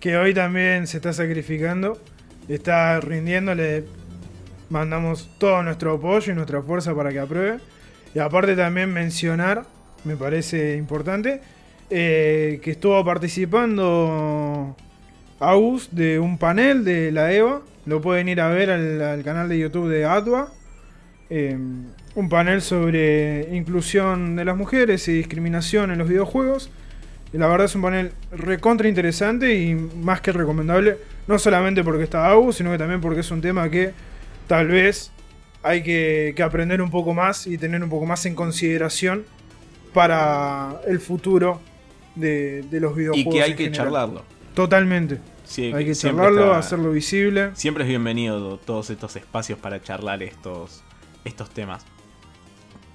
[0.00, 2.00] Que hoy también se está sacrificando.
[2.48, 3.54] Está rindiendo.
[3.54, 3.84] Le
[4.70, 7.58] mandamos todo nuestro apoyo y nuestra fuerza para que apruebe.
[8.14, 9.64] Y aparte también mencionar,
[10.04, 11.40] me parece importante,
[11.90, 14.76] eh, que estuvo participando
[15.40, 17.62] Agus de un panel de la EVA.
[17.86, 20.52] Lo pueden ir a ver al, al canal de YouTube de Atwa.
[21.30, 21.56] Eh,
[22.14, 26.70] un panel sobre inclusión de las mujeres y discriminación en los videojuegos.
[27.32, 30.98] Y la verdad es un panel recontra interesante y más que recomendable.
[31.26, 33.92] No solamente porque está Agus, sino que también porque es un tema que
[34.46, 35.10] tal vez
[35.62, 39.24] hay que, que aprender un poco más y tener un poco más en consideración
[39.94, 41.60] para el futuro
[42.14, 43.34] de, de los y videojuegos.
[43.34, 43.86] que hay en que general.
[43.86, 44.24] charlarlo.
[44.54, 45.18] Totalmente.
[45.44, 47.50] Sí, Hay que charlarlo, está- hacerlo visible.
[47.54, 50.82] Siempre es bienvenido todos estos espacios para charlar estos,
[51.24, 51.84] estos temas.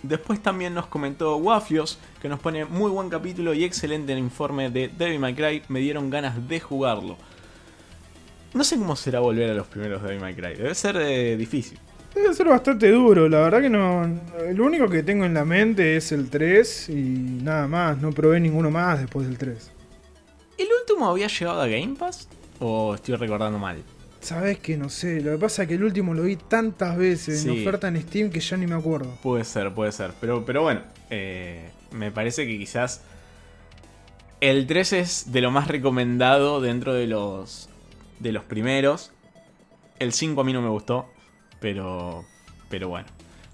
[0.03, 4.69] Después también nos comentó Wafios, que nos pone muy buen capítulo y excelente el informe
[4.69, 5.63] de Devil May Cry.
[5.69, 7.17] Me dieron ganas de jugarlo.
[8.53, 10.55] No sé cómo será volver a los primeros Devil May Cry.
[10.55, 11.79] Debe ser eh, difícil.
[12.13, 14.07] Debe ser bastante duro, la verdad que no.
[14.53, 16.93] Lo único que tengo en la mente es el 3 y
[17.43, 17.97] nada más.
[17.99, 19.71] No probé ninguno más después del 3.
[20.57, 22.27] ¿El último había llegado a Game Pass?
[22.59, 23.83] ¿O estoy recordando mal?
[24.27, 27.45] Sabes que no sé, lo que pasa es que el último lo vi tantas veces
[27.45, 29.17] en oferta en Steam que ya ni me acuerdo.
[29.23, 30.11] Puede ser, puede ser.
[30.19, 33.03] Pero, pero bueno, eh, me parece que quizás
[34.41, 37.69] el 3 es de lo más recomendado dentro de los,
[38.19, 39.13] de los primeros.
[39.97, 41.09] El 5 a mí no me gustó,
[41.61, 42.25] pero,
[42.67, 43.07] pero bueno,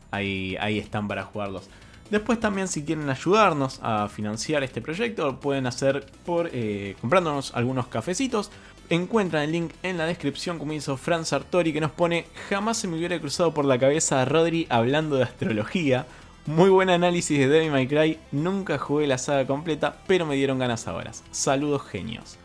[0.09, 1.69] ahí, ahí están para jugarlos.
[2.09, 7.85] Después también si quieren ayudarnos a financiar este proyecto, pueden hacer por eh, comprándonos algunos
[7.87, 8.49] cafecitos.
[8.89, 12.87] Encuentran el link en la descripción como hizo Fran Sartori que nos pone jamás se
[12.87, 16.05] me hubiera cruzado por la cabeza a Rodri hablando de astrología.
[16.45, 20.59] Muy buen análisis de Devil May Cry, nunca jugué la saga completa, pero me dieron
[20.59, 21.11] ganas ahora.
[21.31, 22.37] Saludos genios.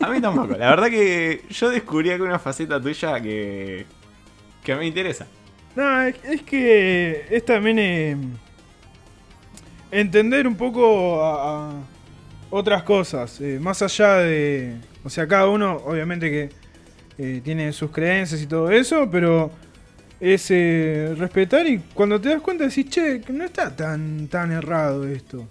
[0.00, 3.84] A mí tampoco, la verdad que yo descubrí acá una faceta tuya que,
[4.64, 5.26] que me interesa.
[5.76, 8.16] No, es, que es también eh,
[9.90, 11.72] entender un poco a, a
[12.50, 14.91] otras cosas, eh, más allá de...
[15.04, 16.50] O sea, cada uno obviamente que
[17.18, 19.50] eh, tiene sus creencias y todo eso, pero
[20.20, 25.06] es eh, respetar y cuando te das cuenta decís, che, no está tan, tan errado
[25.06, 25.48] esto.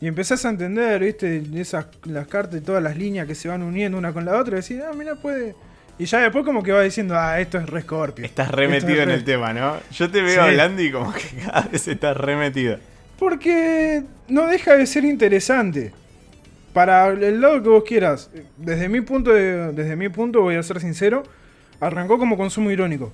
[0.00, 3.62] Y empezás a entender, viste, esas, las cartas y todas las líneas que se van
[3.62, 5.54] uniendo una con la otra, y decís, ah, mira, puede...
[5.98, 8.24] Y ya después como que va diciendo, ah, esto es re Scorpio.
[8.24, 9.76] Estás remetido es en re- el tema, ¿no?
[9.92, 10.38] Yo te veo Sí.
[10.40, 12.78] hablando y como que cada vez estás remetido.
[13.18, 15.92] Porque no deja de ser interesante.
[16.74, 18.30] Para el lado que vos quieras.
[18.56, 21.22] Desde mi punto de, desde mi punto, voy a ser sincero,
[21.80, 23.12] arrancó como consumo irónico.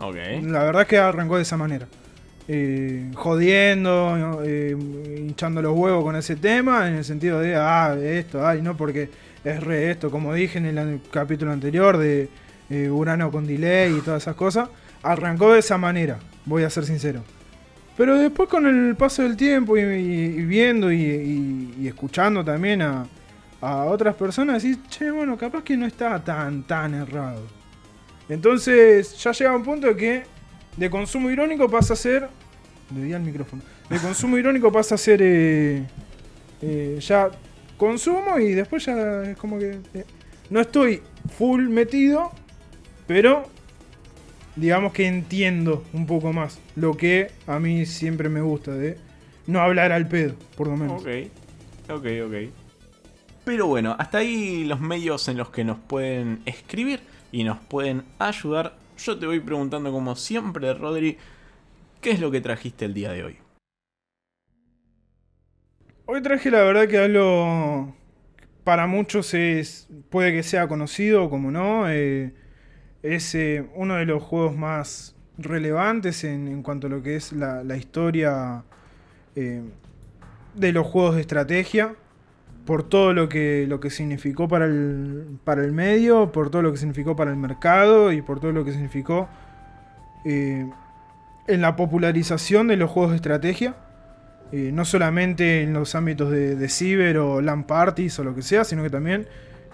[0.00, 0.16] Ok.
[0.42, 1.88] La verdad es que arrancó de esa manera.
[2.46, 4.76] Eh, jodiendo, eh,
[5.18, 9.10] hinchando los huevos con ese tema, en el sentido de, ah, esto, ay, no, porque
[9.42, 12.28] es re esto, como dije en el capítulo anterior de
[12.70, 14.68] eh, Urano con delay y todas esas cosas.
[15.02, 17.24] Arrancó de esa manera, voy a ser sincero.
[17.96, 19.84] Pero después con el paso del tiempo y,
[20.44, 23.06] viendo y, y- y escuchando también a,
[23.60, 27.46] a otras personas, decís, che, bueno, capaz que no está tan, tan errado.
[28.28, 30.22] Entonces ya llega un punto de que
[30.76, 32.28] de consumo irónico pasa a ser...
[32.94, 33.62] Le di al micrófono.
[33.88, 35.84] De consumo irónico pasa a ser eh,
[36.60, 37.30] eh, ya
[37.78, 39.78] consumo y después ya es como que...
[39.94, 40.04] eh,
[40.50, 41.02] no estoy
[41.38, 42.30] full metido,
[43.06, 43.48] pero
[44.56, 46.58] digamos que entiendo un poco más.
[46.74, 48.98] Lo que a mí siempre me gusta de
[49.46, 51.02] no hablar al pedo, por lo menos.
[51.02, 51.08] Ok,
[51.90, 52.34] ok, ok.
[53.44, 58.02] Pero bueno, hasta ahí los medios en los que nos pueden escribir y nos pueden
[58.18, 58.76] ayudar.
[58.98, 61.16] Yo te voy preguntando como siempre, Rodri,
[62.00, 63.36] ¿qué es lo que trajiste el día de hoy?
[66.06, 67.94] Hoy traje la verdad que algo
[68.64, 71.88] para muchos es puede que sea conocido como no.
[71.88, 72.32] Eh,
[73.02, 77.76] es eh, uno de los juegos más relevantes en, cuanto a lo que es la,
[77.76, 78.64] historia
[79.34, 79.62] eh,
[80.54, 81.94] de los juegos de estrategia
[82.64, 86.72] por todo lo que, lo que significó para el, para el medio, por todo lo
[86.72, 89.28] que significó para el mercado y por todo lo que significó
[90.24, 90.68] eh,
[91.46, 93.76] en la popularización de los juegos de estrategia.
[94.52, 98.62] No solamente en los ámbitos de, de, ciber o LAN parties o lo que sea,
[98.62, 99.26] sino que también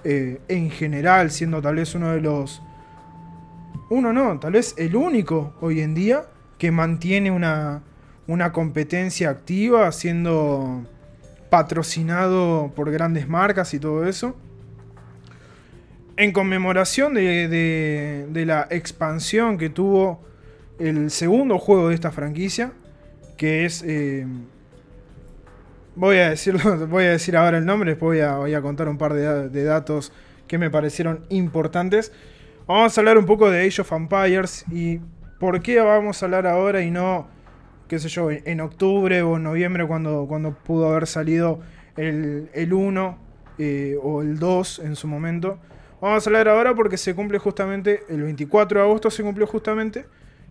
[0.03, 2.63] en general, siendo tal vez uno de los...
[3.93, 6.25] Uno no, tal vez el único hoy en día
[6.57, 7.83] que mantiene una,
[8.27, 10.87] una competencia activa, siendo
[11.51, 14.35] patrocinado por grandes marcas y todo eso.
[16.17, 20.23] En conmemoración de, la expansión que tuvo
[20.79, 22.73] el segundo juego de esta franquicia,
[23.37, 23.85] que es...
[23.87, 24.27] Eh,
[25.97, 29.13] voy, a decirlo, voy a decir ahora el nombre, después voy a, contar un par
[29.13, 30.15] de, de, datos
[30.49, 32.11] que me parecieron importantes.
[32.67, 35.01] Vamos a hablar un poco de Age of Empires y
[35.41, 37.29] por qué vamos a hablar ahora y no
[37.93, 41.61] qué sé yo, en octubre o en noviembre cuando, cuando pudo haber salido
[41.99, 43.19] el, el 1
[43.59, 45.59] eh, o el 2 en su momento.
[46.01, 50.07] Vamos a hablar ahora porque se cumple justamente, el 24 de agosto se cumplió justamente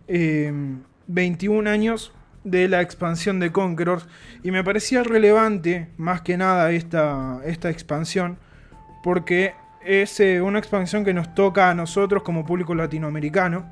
[0.06, 2.12] 21 em, años
[2.44, 4.06] de la expansión de Conquerors
[4.44, 8.38] y me parecía relevante más que nada esta, esta expansión
[9.02, 13.64] porque es eh, una expansión que nos toca a nosotros como público latinoamericano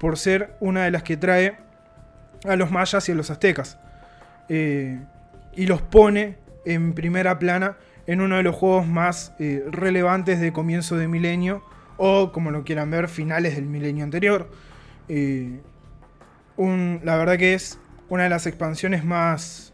[0.00, 1.56] por ser una de las que trae
[2.44, 3.78] a los mayas y a los aztecas.
[4.48, 4.98] Eh,
[5.54, 10.52] y los pone en primera plana en uno de los juegos más eh, relevantes de
[10.52, 11.62] comienzo de milenio
[11.96, 14.48] o, como lo quieran ver, finales del milenio anterior.
[15.08, 19.72] La verdad que es una de las expansiones más...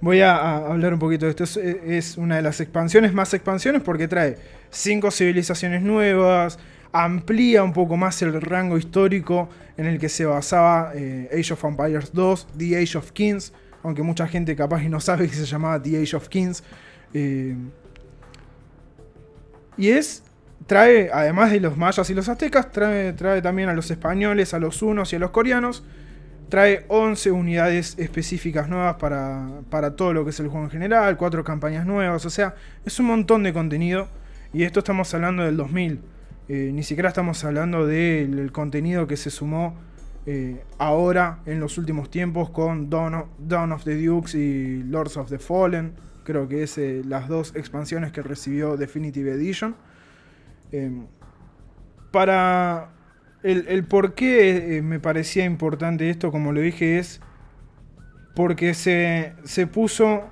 [0.00, 1.44] Voy a, hablar un poquito de esto.
[1.44, 4.38] Es, es, una de las expansiones más expansiones porque trae
[4.70, 6.58] cinco civilizaciones nuevas,
[6.92, 11.64] amplía un poco más el rango histórico en el que se basaba eh, Age of
[11.64, 13.52] Empires 2, The Age of Kings,
[13.82, 16.62] aunque mucha gente capaz no sabe que se llamaba The Age of Kings.
[17.14, 17.56] Eh,
[19.76, 20.22] y es,
[20.66, 24.58] trae, además de los mayas y los aztecas, trae, trae también a los españoles, a
[24.58, 25.84] los hunos y a los coreanos.
[26.48, 31.16] Trae 11 unidades específicas nuevas para, para todo lo que es el juego en general,
[31.16, 34.08] 4 campañas nuevas, o sea, es un montón de contenido.
[34.52, 36.00] Y esto estamos hablando del 2000.
[36.48, 39.76] Eh, ni siquiera estamos hablando del contenido que se sumó
[40.26, 45.38] eh, ahora en los últimos tiempos con Dawn of, the Dukes y Lords of the
[45.38, 45.92] Fallen.
[46.24, 49.76] Creo que es eh, las dos expansiones que recibió Definitive Edition.
[50.72, 51.06] Em,
[52.10, 52.90] para
[53.44, 57.20] el, el, por qué me parecía importante esto, como lo dije, es
[58.34, 60.24] porque se, se puso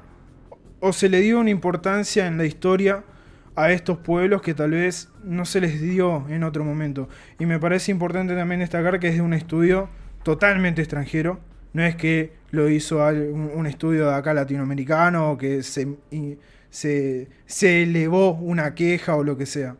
[0.80, 3.04] o se le dio una importancia en la historia
[3.58, 7.08] a estos pueblos que tal vez no se les dio en otro momento.
[7.40, 9.88] Y me parece importante también destacar que es de un estudio
[10.22, 11.40] totalmente extranjero.
[11.72, 15.88] No es que lo hizo un estudio de acá latinoamericano o que se,
[16.70, 19.74] se, elevó una queja o lo que sea.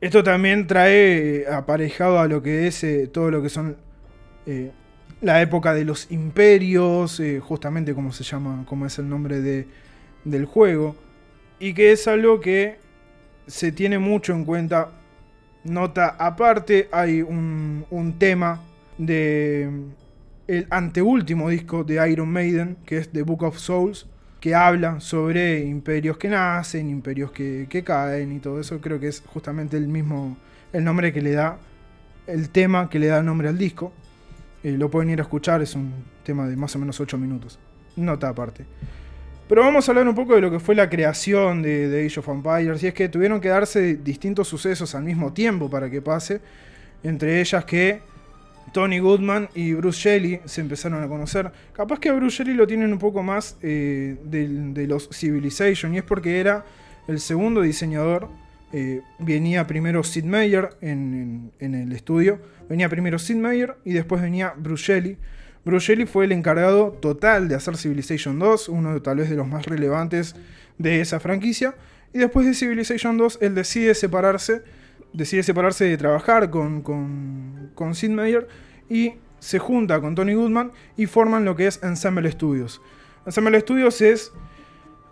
[0.00, 3.76] Esto también trae eh, aparejado a lo que es eh, todo lo que son
[4.46, 4.70] eh,
[5.20, 9.66] la época de los imperios, justamente como se llama, como es el nombre de,
[10.24, 10.96] del juego
[11.62, 12.76] y que es algo que
[13.46, 14.90] se tiene mucho en cuenta.
[15.62, 18.60] Nota aparte, hay un, tema
[18.98, 19.70] de
[20.48, 24.08] el anteúltimo disco de Iron Maiden, que es The Book of Souls,
[24.40, 28.80] que habla sobre imperios que nacen, imperios que, caen y todo eso.
[28.80, 30.36] Creo que es justamente el mismo,
[30.72, 31.58] el nombre que le da,
[32.26, 33.92] el tema que le da nombre al disco.
[34.64, 35.92] Eh, lo pueden ir a escuchar, es un
[36.24, 37.60] tema de más o menos 8 minutos.
[37.94, 38.66] Nota aparte.
[39.52, 42.28] Pero vamos a hablar un poco de lo que fue la creación de, Age of
[42.28, 42.82] Empires.
[42.82, 46.40] Y es que tuvieron que darse distintos sucesos al mismo tiempo para que pase.
[47.02, 48.00] Entre ellas que
[48.72, 51.52] Tony Goodman y Bruce Shelley se empezaron a conocer.
[51.74, 55.92] Capaz que a Bruce Shelley lo tienen un poco más eh, de, los Civilization.
[55.94, 56.64] Y es porque era
[57.06, 58.30] el segundo diseñador.
[58.72, 62.38] Eh, venía primero Sid Meier en, en, el estudio.
[62.70, 65.18] Venía primero Sid Meier y después venía Bruce Shelley.
[65.64, 69.46] Bruce fue el encargado total de hacer Civilization 2, uno de, tal vez de los
[69.46, 70.34] más relevantes
[70.78, 71.74] de esa franquicia.
[72.12, 74.62] Y después de Civilization 2, él decide separarse
[75.12, 78.48] decide separarse de trabajar con, con, con Sid Meier
[78.88, 82.80] y se junta con Tony Goodman y forman lo que es Ensemble Studios.
[83.26, 84.32] Ensemble Studios es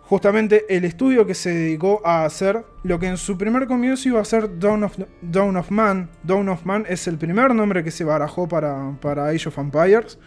[0.03, 4.19] justamente el estudio que se dedicó a hacer lo que en su primer comienzo iba
[4.19, 6.09] a ser Dawn of, of Man.
[6.23, 10.17] Dawn of Man es el primer nombre que se barajó para, para Age of Empires.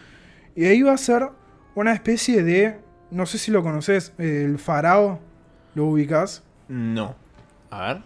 [0.55, 1.29] Y ahí iba a ser
[1.75, 2.79] una especie de,
[3.11, 5.21] no sé si lo conoces, el Farao.
[5.75, 6.45] ¿Lo ubicas?
[6.69, 7.17] No.
[7.71, 8.03] A ver.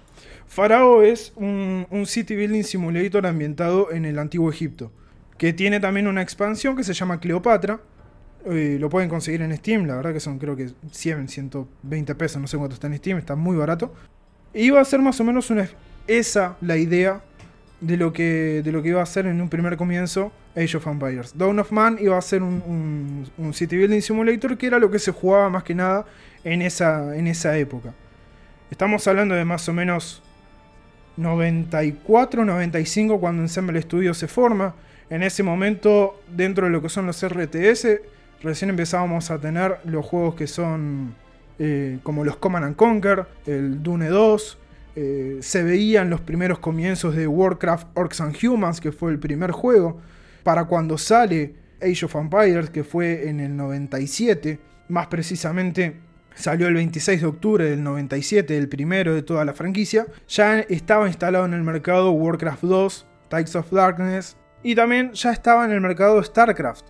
[0.46, 4.90] Farao es un, un city building simulator ambientado en el antiguo Egipto.
[5.36, 7.80] Que tiene también una expansión que se llama Cleopatra
[8.44, 12.40] eh, lo pueden conseguir en Steam, la verdad que son creo que 100, 120 pesos,
[12.40, 13.92] no sé cuánto está en Steam, está muy barato.
[14.54, 15.68] Y iba a ser más o menos una,
[16.06, 17.22] esa la idea
[17.80, 20.86] de lo, que, de lo que iba a ser en un primer comienzo Age of
[20.86, 21.36] Empires.
[21.36, 25.12] Dawn of Man iba a ser un, City Building Simulator que era lo que se
[25.12, 26.04] jugaba más que nada
[26.44, 27.94] en esa, en esa época.
[28.70, 30.22] Estamos hablando de más o menos
[31.16, 34.74] 94, 95 cuando Ensemble Studio se forma.
[35.10, 38.00] En ese momento, dentro de lo que son los RTS,
[38.42, 41.14] recién empezábamos a tener los juegos que son
[41.58, 44.58] eh, como los Command and Conquer, el Dune 2.
[45.00, 49.52] Eh, se veían los primeros comienzos de Warcraft Orcs and Humans, que fue el primer
[49.52, 50.00] juego.
[50.42, 56.00] Para cuando sale Age of Empires, que fue en el 97, más precisamente
[56.34, 61.06] salió el 26 de octubre del 97, el primero de toda la franquicia, ya estaba
[61.06, 65.80] instalado en el mercado Warcraft 2, Tides of Darkness, y también ya estaba en el
[65.80, 66.86] mercado StarCraft,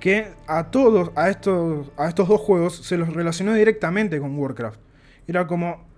[0.00, 4.80] que a todos, a estos, a estos dos juegos, se los relacionó directamente con Warcraft.
[5.28, 5.91] Era como,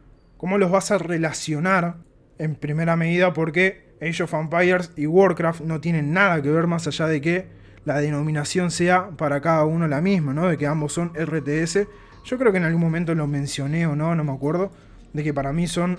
[0.45, 1.97] ¿cómo los vas a relacionar
[2.37, 3.33] en primera medida?
[3.33, 7.47] Porque Age of Empires y Warcraft no tienen nada que ver más allá de que
[7.87, 10.47] la denominación sea para cada uno la misma, ¿no?
[10.47, 11.89] De que ambos son RTS.
[12.27, 14.71] Yo creo que en algún momento lo mencioné o no, no me acuerdo.
[15.15, 15.99] De que para mí son.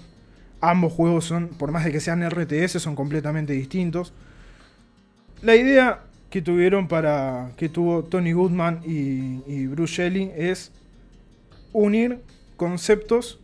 [0.62, 4.14] Ambos juegos son, por más de que sean RTS, son completamente distintos.
[5.42, 7.50] La idea que tuvieron para.
[7.58, 10.72] que tuvo Tony Goodman y, Bruce Shelley es
[11.74, 12.22] unir
[12.58, 13.40] conceptos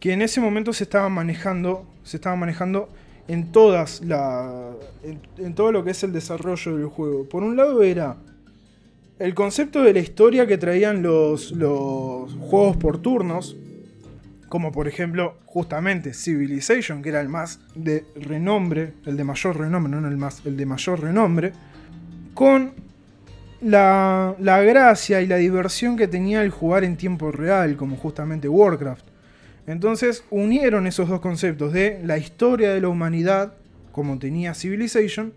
[0.00, 1.86] que en ese momento se estaban manejando.
[2.04, 2.88] Se estaban manejando
[3.28, 4.72] en todas la.
[5.38, 7.28] En, todo lo que es el desarrollo del juego.
[7.28, 8.16] Por un lado era.
[9.18, 13.56] El concepto de la historia que traían los, los juegos por turnos,
[14.50, 19.90] como por ejemplo justamente Civilization, que era el más de renombre, el de mayor renombre,
[19.90, 21.52] no el más, el de mayor renombre,
[22.34, 22.74] con
[23.62, 29.04] la, gracia y la diversión que tenía el jugar en tiempo real, como justamente Warcraft.
[29.66, 33.54] Entonces unieron esos dos conceptos de la historia de la humanidad,
[33.92, 35.32] como tenía Civilization,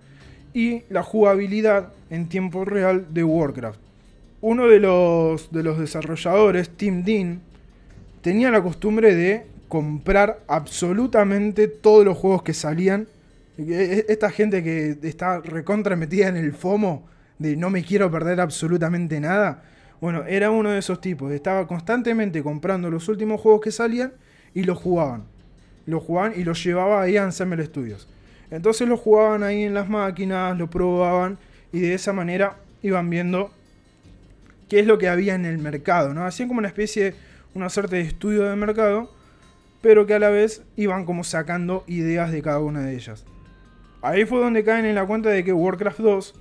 [0.54, 3.80] y la jugabilidad en tiempo real de Warcraft.
[4.42, 7.42] Uno de los, de los desarrolladores, Tim Dean,
[8.22, 13.08] tenía la costumbre de comprar absolutamente todos los juegos que salían.
[13.58, 17.04] E, e, esta gente que está recontra metida en el FOMO
[17.38, 19.64] de no me quiero perder absolutamente nada.
[20.02, 21.32] Bueno, era uno de esos tipos.
[21.32, 24.14] Estaba constantemente comprando los últimos juegos que salían
[24.54, 25.24] y los jugaban.
[25.86, 28.08] Los jugaban y los llevaba ahí a Ensemble Studios.
[28.52, 31.38] Entonces los jugaban ahí en las máquinas, lo probaban
[31.72, 33.52] y de esa manera iban viendo
[34.70, 36.12] qué es lo que había en el mercado.
[36.24, 37.14] Hacían como una especie
[37.54, 39.12] una suerte de estudio de mercado,
[39.82, 43.26] pero que a la vez iban como sacando ideas de cada una de ellas.
[44.02, 46.36] Ahí fue donde caen en la cuenta de que Warcraft 2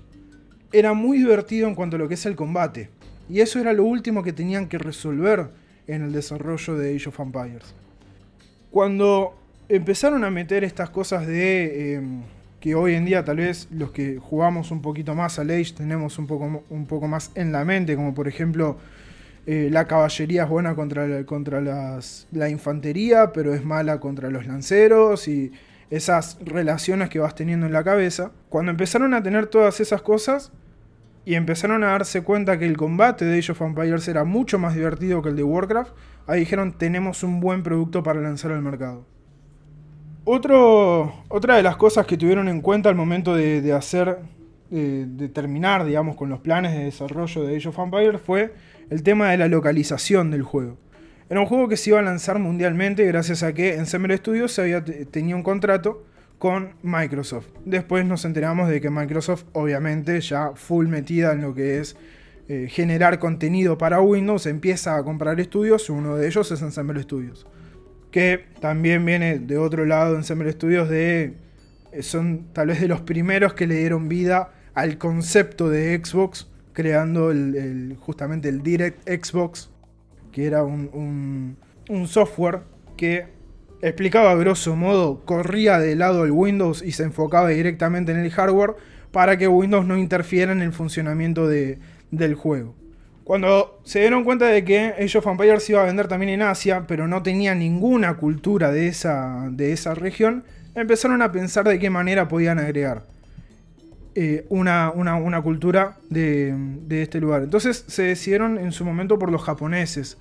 [0.72, 2.90] era muy divertido en cuanto a lo que es el combate.
[3.28, 5.48] Y eso era lo último que tenían que resolver
[5.86, 7.74] en el desarrollo de Age of Empires.
[8.70, 9.34] Cuando
[9.68, 12.22] empezaron a meter estas cosas de em,
[12.60, 16.18] que hoy en día tal vez los que jugamos un poquito más al Age tenemos
[16.18, 18.78] un poco, un poco más en la mente, como por ejemplo
[19.46, 25.26] eh, la caballería es buena contra, contra la infantería, pero es mala contra los lanceros
[25.28, 25.52] y
[25.90, 28.32] esas relaciones que vas teniendo en la cabeza.
[28.50, 30.52] Cuando empezaron a tener todas esas cosas
[31.28, 34.74] y empezaron a darse cuenta que el combate de Age of Empires era mucho más
[34.74, 35.92] divertido que el de Warcraft,
[36.26, 39.04] ahí dijeron tenemos un buen producto para lanzar al mercado.
[40.24, 44.20] Otra de las cosas que tuvieron en cuenta al momento de, hacer,
[44.70, 48.54] de terminar, digamos, con los planes de desarrollo de Age of Empires fue
[48.88, 50.78] el tema de la localización del juego.
[51.28, 54.62] Era un juego que se iba a lanzar mundialmente gracias a que Ensemble Studios se
[54.62, 56.06] había, tenía un contrato
[56.38, 57.48] con Microsoft.
[57.64, 61.96] Después nos enteramos de que Microsoft, obviamente, ya full metida en lo que es
[62.48, 65.90] eh, generar contenido para Windows, empieza a comprar estudios.
[65.90, 67.46] Uno de ellos es Ensemble Studios.
[68.10, 71.34] Que también viene de otro lado, Ensemble Studios, de.
[71.92, 76.48] Eh, son tal vez de los primeros que le dieron vida al concepto de Xbox
[76.78, 77.32] creando
[77.98, 79.68] justamente el Direct Xbox,
[80.30, 81.56] que era un,
[82.06, 82.60] software
[82.96, 83.26] que
[83.82, 88.74] explicaba grosso modo, corría de lado el Windows y se enfocaba directamente en el hardware
[89.12, 91.78] para que Windows no interfiera en el funcionamiento de,
[92.10, 92.74] del juego.
[93.24, 96.84] Cuando se dieron cuenta de que Age of Empires iba a vender también en Asia,
[96.86, 101.90] pero no tenía ninguna cultura de esa, de esa región, empezaron a pensar de qué
[101.90, 103.04] manera podían agregar
[104.14, 106.54] eh, una, una, cultura de,
[106.86, 107.42] de, este lugar.
[107.42, 110.16] Entonces se decidieron en su momento por los japoneses,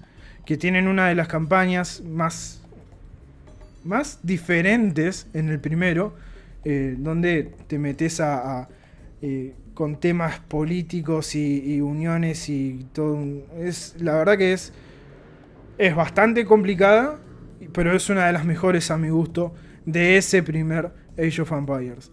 [0.46, 2.62] que tienen una de las campañas más,
[3.88, 6.14] más diferentes en el primero,
[6.64, 8.68] eh, donde te metes a,
[9.22, 13.20] eh, con temas políticos y, uniones y todo.
[13.60, 14.74] Es, la verdad que es,
[15.78, 17.20] es bastante complicada,
[17.74, 19.54] pero es una de las mejores a mi gusto
[19.86, 22.12] de ese primer Age of Empires.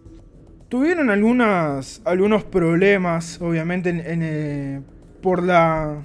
[0.69, 4.81] Tuvieron algunos problemas, obviamente, en, eh,
[5.23, 6.05] por la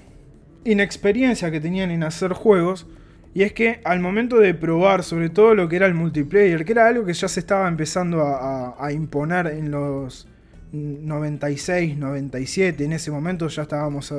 [0.63, 2.87] inexperiencia que tenían en hacer juegos.
[3.33, 6.71] Y es que al momento de probar sobre todo lo que era el multiplayer, que
[6.71, 10.27] era algo que ya se estaba empezando a imponer en los,
[10.71, 14.13] 96, 97, en ese momento ya estábamos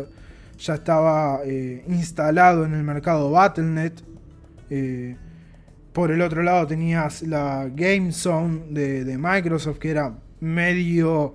[0.58, 3.92] ya estaba eh, instalado en el mercado Battle.net.
[4.68, 5.16] Eh,
[5.92, 11.34] por el otro lado tenías la Game Zone de, Microsoft, que era medio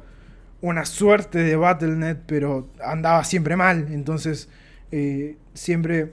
[0.62, 3.88] una suerte de Battle.net, pero andaba siempre mal.
[3.90, 4.48] Entonces
[4.92, 6.12] eh, siempre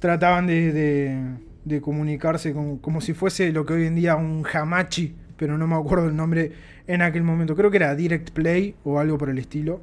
[0.00, 1.36] trataban de,
[1.80, 6.08] comunicarse como si fuese lo que hoy en día un Hamachi, pero no me acuerdo
[6.08, 6.52] el nombre
[6.86, 7.54] en aquel momento.
[7.54, 9.80] Creo que era Direct Play o algo por el estilo.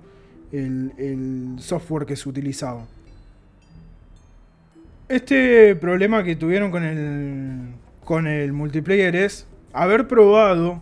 [0.51, 2.85] El, software que se utilizaba.
[5.09, 10.81] Este problema que tuvieron con el, con el multiplayer es haber probado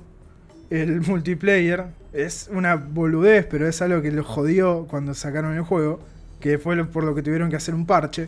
[0.70, 1.86] el multiplayer.
[2.12, 6.00] Es una boludez, pero es algo que lo jodió cuando sacaron el juego.
[6.40, 8.28] Que fue por lo que tuvieron que hacer un parche.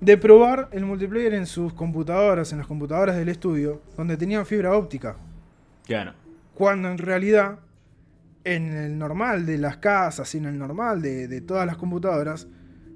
[0.00, 4.74] De probar el multiplayer en sus computadoras, en las computadoras del estudio, donde tenían fibra
[4.74, 5.16] óptica.
[5.84, 6.12] Claro.
[6.54, 7.58] Cuando en realidad,
[8.44, 12.46] en el normal de las casas y en el normal de, todas las computadoras,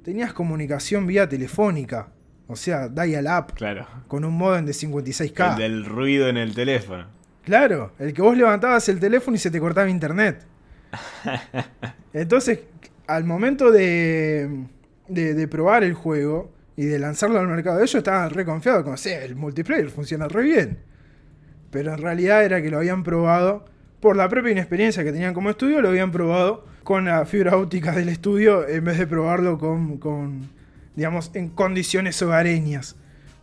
[0.03, 2.09] tenías comunicación vía telefónica.
[2.46, 3.55] O sea, dial-up.
[3.55, 3.86] Claro.
[4.09, 5.53] Con un modem de 56K.
[5.53, 7.07] El del ruido en el teléfono.
[7.44, 10.44] Claro, el que vos levantabas el teléfono y se te cortaba internet.
[12.12, 12.61] Entonces,
[13.07, 14.66] al momento de,
[15.09, 16.51] de, probar el juego
[16.81, 20.43] y de lanzarlo al mercado, ellos estaban re confiados, como, sí, el multiplayer funciona re
[20.43, 20.91] bien
[21.70, 23.64] pero en realidad era que lo habían probado
[24.01, 27.93] por la propia inexperiencia que tenían como estudio, lo habían probado con la fibra óptica
[27.93, 30.49] del estudio en vez de probarlo con,
[30.97, 32.97] digamos, en condiciones hogareñas.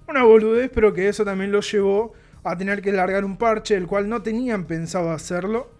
[0.07, 2.13] Una boludez, pero que eso también lo llevó
[2.43, 5.71] a tener que largar un parche, el cual no tenían pensado hacerlo,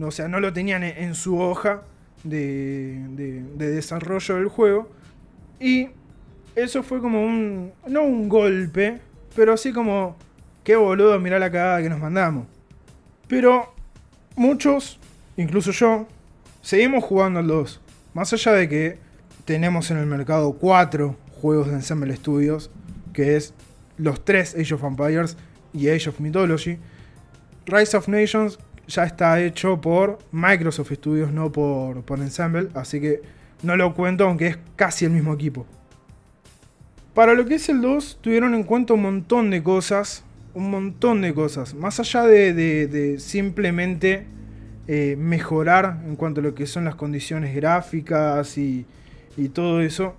[0.00, 1.82] o sea, no lo tenían en su hoja
[2.24, 4.90] de desarrollo del juego.
[5.60, 5.90] Y
[6.56, 9.00] eso fue como un, no un golpe,
[9.34, 10.16] pero así como
[10.62, 12.46] qué boludo, mirá la cagada que nos mandamos.
[13.28, 13.74] Pero
[14.36, 14.98] muchos,
[15.36, 16.06] incluso yo,
[16.62, 17.80] seguimos jugando al 2.
[18.14, 18.98] Más allá de que
[19.44, 22.70] tenemos en el mercado 4 juegos de Ensemble Studios,
[23.12, 23.54] que es
[23.96, 25.36] los 3 Age of Empires
[25.72, 26.78] y Age of Mythology,
[27.66, 33.22] Rise of Nations ya está hecho por Microsoft Studios, no por, por Ensemble, así que
[33.62, 35.66] no lo cuento, aunque es casi el mismo equipo.
[37.14, 41.20] Para lo que es el 2, tuvieron en cuenta un montón de cosas un montón
[41.20, 41.74] de cosas.
[41.74, 44.26] Más allá de, simplemente
[44.86, 48.86] eh, mejorar en cuanto a lo que son las condiciones gráficas y,
[49.52, 50.14] todo eso,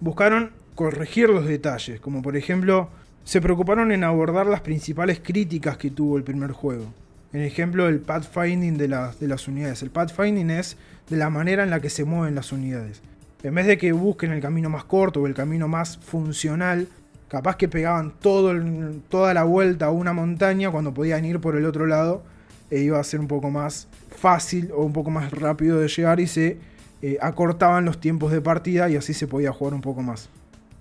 [0.00, 2.00] buscaron corregir los detalles.
[2.00, 2.90] Como por ejemplo,
[3.24, 6.92] se preocuparon en abordar las principales críticas que tuvo el primer juego.
[7.32, 9.82] En ejemplo, el pathfinding de las unidades.
[9.82, 10.76] El pathfinding es
[11.08, 13.02] de la manera en la que se mueven las unidades.
[13.46, 16.88] En vez de que busquen el camino más corto o el camino más funcional,
[17.28, 21.86] Capaz que pegaban toda la vuelta a una montaña cuando podían ir por el otro
[21.86, 22.22] lado
[22.70, 26.20] e iba a ser un poco más fácil o un poco más rápido de llegar
[26.20, 26.58] y se
[27.02, 30.28] eh, acortaban los tiempos de partida y así se podía jugar un poco más.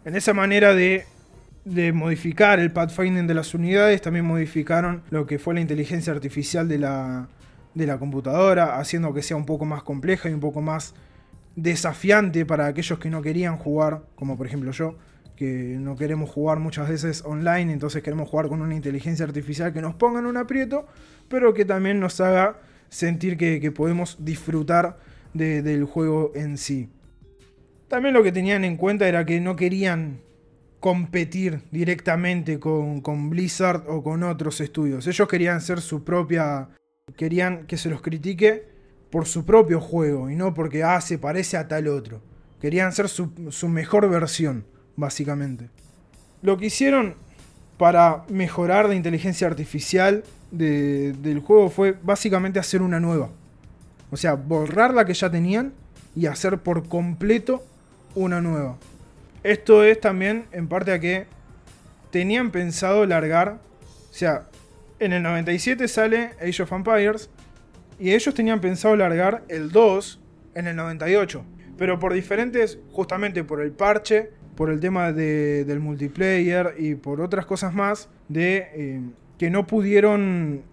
[0.03, 1.05] En esa manera de,
[1.93, 6.77] modificar el pathfinding de las unidades, también modificaron lo que fue la inteligencia artificial de
[6.77, 10.93] la computadora, haciendo que sea un poco más compleja y un poco más
[11.55, 14.97] desafiante para aquellos que no querían jugar, como por ejemplo yo
[15.35, 19.81] que no queremos jugar muchas veces online, entonces queremos jugar con una inteligencia artificial que
[19.81, 20.87] nos ponga en un aprieto,
[21.27, 24.97] pero que también nos haga sentir que, podemos disfrutar
[25.33, 26.89] del juego en sí.
[27.89, 30.21] También lo que tenían en cuenta era que no querían
[30.79, 35.05] competir directamente con, con Blizzard o con otros estudios.
[35.07, 36.69] Ellos querían ser su propia...
[37.17, 38.74] Querían que se los critique
[39.15, 42.19] por su propio juego y no porque, ah, se parece a tal otro.
[42.59, 43.29] Querían ser su,
[43.69, 44.65] mejor versión
[44.97, 45.69] básicamente.
[46.41, 47.15] Lo que hicieron
[47.77, 53.29] para mejorar la inteligencia artificial del juego fue básicamente hacer una nueva.
[54.11, 55.71] O sea, borrar la que ya tenían
[56.13, 57.63] y hacer por completo
[58.15, 58.75] una nueva.
[59.43, 61.25] Esto es también en parte a que
[62.11, 63.59] tenían pensado largar,
[64.11, 64.49] o sea,
[64.99, 67.29] en el 97 sale Age of Empires
[67.99, 70.21] y ellos tenían pensado largar el 2
[70.55, 71.43] en el 98.
[71.77, 77.45] Pero por diferentes, justamente por el parche, por el tema del multiplayer y por otras
[77.45, 79.01] cosas más, de eh,
[79.37, 80.63] que no pudieron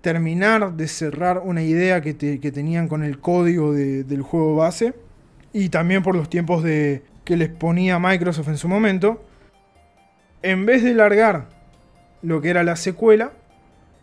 [0.00, 4.94] terminar de cerrar una idea que, tenían con el código del juego base.
[5.52, 9.24] Y también por los tiempos de, que les ponía Microsoft en su momento.
[10.42, 11.48] En vez de largar
[12.22, 13.32] lo que era la secuela,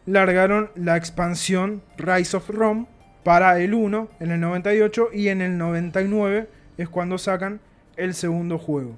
[0.10, 2.88] largaron la expansión Rise of Rome
[3.24, 7.60] para el 1 en el 98 y en el 99 es cuando sacan
[7.96, 8.98] el segundo juego.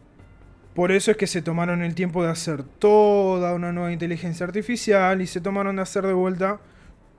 [0.73, 5.21] Por eso es que se tomaron el tiempo de hacer toda una nueva inteligencia artificial
[5.21, 6.61] y se tomaron de hacer de vuelta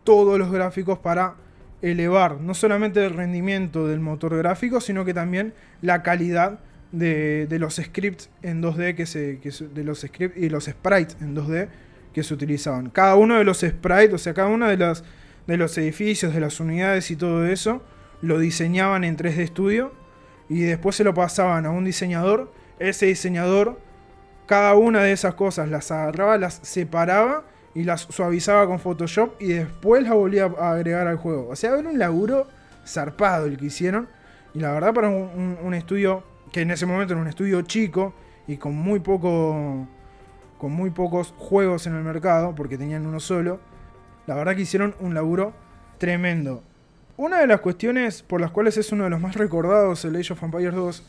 [0.04, 1.34] todos los gráficos para
[1.82, 6.60] elevar no solamente el rendimiento del motor gráfico, sino que también la calidad
[6.92, 11.68] de, los scripts en 2D que se, de los scripts y los sprites en 2D
[12.12, 12.90] que se utilizaban.
[12.90, 15.04] Cada uno de los sprites, o sea, cada uno de los,
[15.46, 17.82] de los edificios, de las unidades y todo eso,
[18.20, 19.92] lo diseñaban en 3D Studio
[20.48, 22.52] y después se lo pasaban a un diseñador.
[22.78, 23.80] Ese diseñador,
[24.46, 27.44] cada una de esas cosas las agarraba, las separaba
[27.74, 31.48] y las suavizaba con Photoshop y después las volvía a agregar al juego.
[31.48, 32.46] O sea, era un laburo
[32.86, 34.08] zarpado el que hicieron.
[34.54, 38.12] Y la verdad, para un estudio que en ese momento era un estudio chico
[38.46, 39.88] y con muy poco
[40.62, 43.58] con muy pocos juegos en el mercado, porque tenían uno solo,
[44.28, 45.54] la verdad que hicieron un laburo
[45.98, 46.62] tremendo.
[47.16, 50.34] Una de las cuestiones por las cuales es uno de los más recordados el Age
[50.34, 51.06] of Empires 2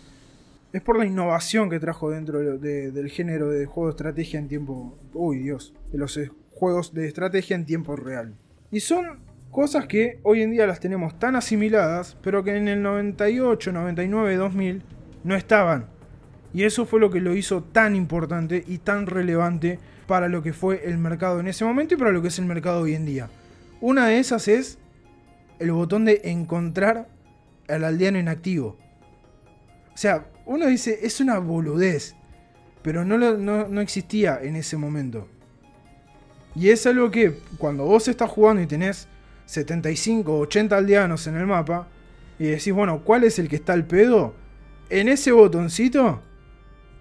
[0.74, 4.98] es por la innovación que trajo dentro del género de juego de estrategia en tiempo.
[5.14, 5.76] Uy, Dios.
[5.92, 8.34] De los eh, juegos de estrategia en tiempo real.
[8.72, 9.20] Y son
[9.52, 14.36] cosas que hoy en día las tenemos tan asimiladas, pero que en el 98, 99,
[14.36, 14.84] 2000
[15.24, 15.93] no estaban.
[16.54, 20.54] Y eso fue lo que lo hizo tan importante y tan relevante para lo que
[20.54, 23.06] fue el mercado en ese momento y para lo que es el mercado hoy en
[23.06, 23.30] día.
[23.82, 24.78] Una de esas es
[25.60, 27.08] el botón de encontrar
[27.68, 28.78] al aldeano inactivo.
[29.94, 32.16] O sea, uno dice, es una boludez,
[32.82, 35.28] pero no, no, existía en ese momento.
[36.56, 39.08] Y es algo que cuando vos estás jugando y tenés
[39.46, 41.88] 75 o 80 aldeanos en el mapa,
[42.40, 44.34] y decís, bueno, ¿cuál es el que está al pedo?
[44.90, 46.22] En ese botoncito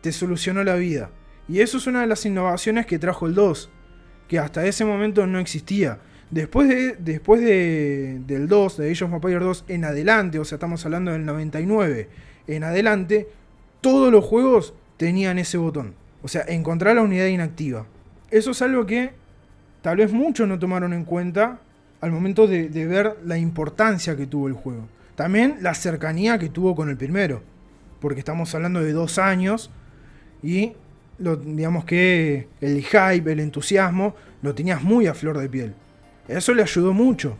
[0.03, 1.11] te solucionó la vida.
[1.49, 3.71] Y eso es una de las innovaciones que trajo el 2,
[4.29, 6.01] que hasta ese momento no existía.
[6.31, 10.57] Después, de, después de, del 2, de Age of Empires 2 en adelante, o sea,
[10.57, 12.09] estamos hablando del 99
[12.47, 13.29] en adelante,
[13.81, 15.95] todos los juegos tenían ese botón.
[16.23, 17.87] O sea, encontrar la unidad inactiva.
[18.31, 19.13] Eso es algo que
[19.83, 21.61] tal vez muchos no tomaron en cuenta
[22.01, 24.89] al momento de, de ver la importancia que tuvo el juego.
[25.15, 27.43] También la cercanía que tuvo con el primero.
[28.01, 29.71] Porque estamos hablando de dos años
[30.43, 30.73] y
[31.19, 35.75] lo, digamos que el hype, el entusiasmo, lo tenías muy a flor de piel.
[36.29, 37.37] Eso le ayudó mucho.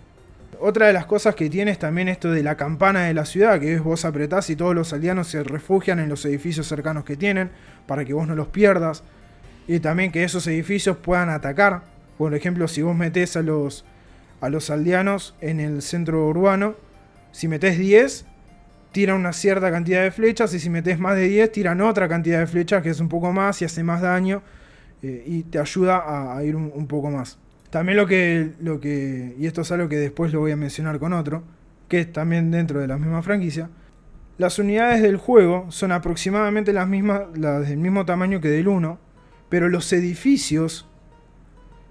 [0.61, 3.59] Otra de las cosas que tiene es también esto de la campana de la ciudad,
[3.59, 7.17] que es vos apretás y todos los aldeanos se refugian en los edificios cercanos que
[7.17, 7.51] tienen,
[7.87, 9.03] para que vos no los pierdas.
[9.67, 11.83] Y también que esos edificios puedan atacar.
[12.19, 13.85] Por ejemplo, si vos metés a los,
[14.41, 16.77] a los aldeanos en el centro urbano,
[17.33, 18.27] si metés 10,
[18.93, 22.39] tira una cierta cantidad de flechas y si metes más de 10 tiran otra cantidad
[22.39, 24.43] de flechas que es un poco más y hace más daño
[25.03, 27.39] eh, y te ayuda a, ir un, poco más.
[27.71, 30.99] También lo que, lo que, y esto es algo que después lo voy a mencionar
[30.99, 31.43] con otro,
[31.89, 33.71] que es también dentro de la misma franquicia,
[34.39, 38.99] las unidades del juego son aproximadamente las mismas, las del mismo tamaño que del 1,
[39.49, 40.89] pero los edificios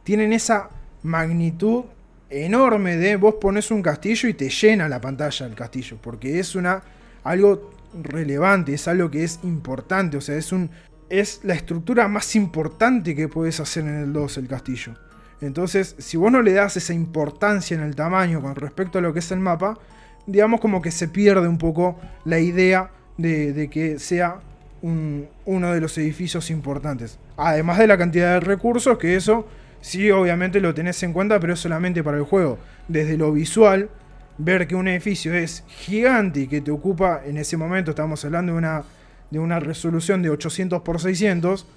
[0.04, 0.70] tienen esa
[1.04, 1.86] magnitud
[2.32, 6.56] enorme de vos pones un castillo y te llena la pantalla el castillo, porque es
[6.56, 6.82] una
[7.24, 7.72] algo
[8.02, 10.72] relevante, es algo que es importante, o sea, es un
[11.10, 14.94] es la estructura más importante que puedes hacer en el 2 el castillo.
[15.42, 19.12] Entonces, si vos no le das esa importancia en el tamaño con respecto a lo
[19.12, 19.78] que es el mapa,
[20.26, 24.40] digamos como que se pierde un poco la idea de, que sea
[24.82, 27.20] uno de los edificios importantes.
[27.36, 29.46] Además de la cantidad de recursos, que eso
[29.82, 32.60] Sí, obviamente lo tenés en cuenta, pero es solamente para el juego.
[32.88, 33.90] Desde lo visual,
[34.38, 38.54] ver que un edificio es gigante y que te ocupa, en ese momento estamos hablando
[38.54, 38.84] de una,
[39.32, 41.68] de una resolución de 800 x 600,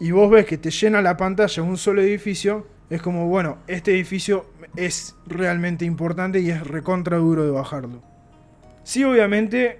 [0.00, 3.92] y vos ves que te llena la pantalla un solo edificio, es como, bueno, este
[3.92, 4.46] edificio
[4.76, 8.02] es realmente importante y es recontra duro de bajarlo.
[8.82, 9.78] Sí, obviamente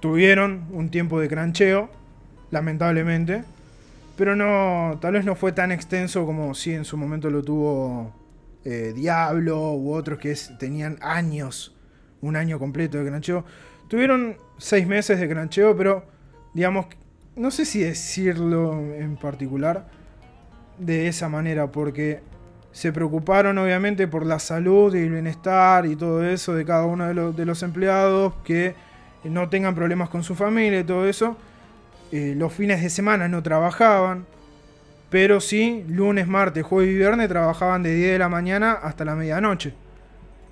[0.00, 1.90] tuvieron un tiempo de crancheo,
[2.50, 3.42] lamentablemente,
[4.16, 8.12] pero no, tal vez no fue tan extenso como si en su momento lo tuvo
[8.64, 11.76] eh, Diablo u otros que tenían años,
[12.20, 13.44] un año completo de crancheo.
[13.88, 16.04] Tuvieron seis meses de crancheo, pero
[16.54, 16.86] digamos,
[17.36, 19.88] no sé si decirlo en particular
[20.78, 22.22] de esa manera, porque
[22.72, 27.06] se preocuparon obviamente por la salud y el bienestar y todo eso de cada uno
[27.06, 28.74] de los, de los empleados, que
[29.24, 31.36] no tengan problemas con su familia y todo eso.
[32.14, 34.24] Eh, los fines de semana no trabajaban,
[35.10, 39.16] pero sí, lunes, martes, jueves y viernes trabajaban de 10 de la mañana hasta la
[39.16, 39.74] medianoche.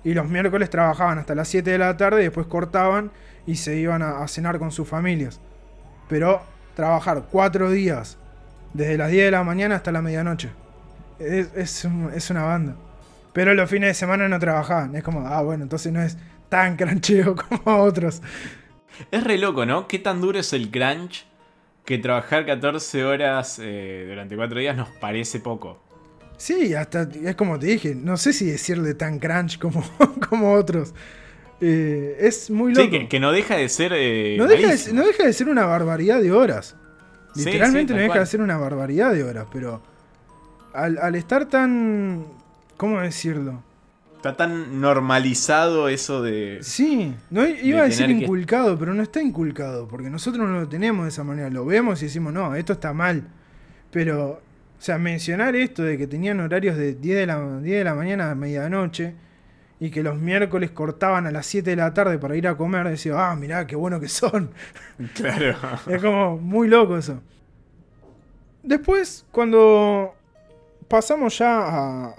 [0.03, 3.11] Y los miércoles trabajaban hasta las 7 de la tarde y después cortaban
[3.47, 5.39] y se iban a, cenar con sus familias.
[6.09, 6.41] Pero
[6.75, 8.17] trabajar 4 días,
[8.73, 10.49] desde las 10 de la mañana hasta la medianoche,
[11.17, 12.75] es, es, una banda.
[13.31, 14.97] Pero los fines de semana no trabajaban.
[14.97, 16.17] Es como, ah, bueno, entonces no es
[16.49, 18.21] tan crancheo como otros.
[19.11, 19.87] Es re loco, ¿no?
[19.87, 21.25] ¿Qué tan duro es el crunch
[21.85, 25.81] que trabajar 14 horas eh, durante 4 días nos parece poco?
[26.37, 29.83] Sí, hasta es como te dije, no sé si decirle tan crunch como,
[30.29, 30.93] como otros.
[31.61, 32.89] Eh, es muy loco.
[32.91, 33.93] Sí, que, no deja de ser.
[33.95, 36.75] Eh, no, deja de, no, deja de, ser una barbaridad de horas.
[37.35, 39.81] Literalmente no deja de ser una barbaridad de horas, pero
[40.73, 42.25] al, al estar tan.
[42.75, 43.63] ¿Cómo decirlo?
[44.23, 46.59] Está tan normalizado eso de.
[46.61, 51.03] Sí, no iba a decir inculcado, pero no está inculcado, porque nosotros no lo tenemos
[51.03, 51.49] de esa manera.
[51.49, 53.27] Lo vemos y decimos, no, esto está mal.
[53.91, 54.41] Pero,
[54.79, 57.95] o sea, mencionar esto de que tenían horarios de 10 de la, 10 de la
[57.95, 59.13] mañana a medianoche
[59.81, 62.87] y que los miércoles cortaban a las 7 de la tarde para ir a comer,
[62.87, 64.51] decía, ah, mirá, qué bueno que son.
[65.15, 65.57] Claro.
[65.89, 67.21] es como muy loco eso.
[68.63, 70.15] Después, cuando
[70.87, 72.13] pasamos ya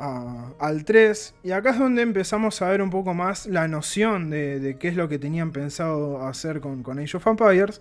[0.59, 4.77] al 3 y acá es donde empezamos a ver un poco más la noción de,
[4.79, 7.81] qué es lo que tenían pensado hacer con, con Age of Empires.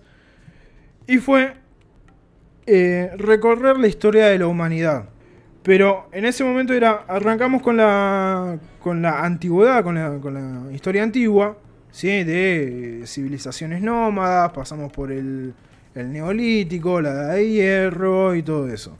[1.06, 1.54] Y fue
[2.66, 5.08] eh, recorrer la historia de la humanidad.
[5.62, 11.56] Pero en ese momento era, arrancamos con la, con la antigüedad, con la, historia antigua,
[11.90, 12.24] ¿sí?
[12.24, 15.54] de civilizaciones nómadas, pasamos por el,
[15.94, 18.96] el neolítico, la edad de hierro y todo eso.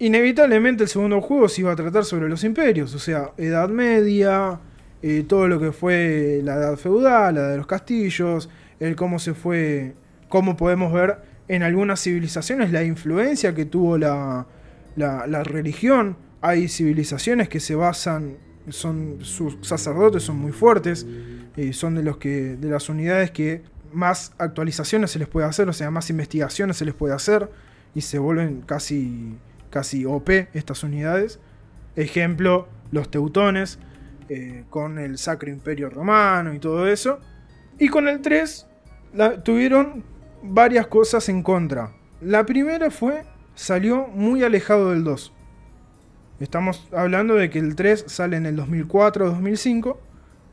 [0.00, 4.58] Inevitablemente el segundo juego se iba a tratar sobre los imperios, o sea, Edad Media,
[5.02, 8.48] eh, todo lo que fue la edad feudal, la de los castillos,
[8.78, 9.94] el cómo se fue,
[10.30, 14.46] cómo podemos ver en algunas civilizaciones la influencia que tuvo la,
[15.44, 16.16] religión.
[16.40, 18.38] Hay civilizaciones que se basan,
[18.70, 21.06] son sus sacerdotes son muy fuertes,
[21.58, 25.68] y son de los que de las unidades que más actualizaciones se les puede hacer,
[25.68, 27.50] o sea, más investigaciones se les puede hacer
[27.94, 29.36] y se vuelven casi
[29.70, 31.40] casi OP estas unidades.
[31.96, 33.78] Ejemplo, los teutones,
[34.28, 37.20] eh, con el Sacro Imperio Romano y todo eso.
[37.78, 38.66] Y con el 3
[39.44, 40.04] tuvieron
[40.42, 41.92] varias cosas en contra.
[42.20, 45.32] La primera fue, salió muy alejado del 2.
[46.40, 49.96] Estamos hablando de que el 3 sale en el 2004-2005.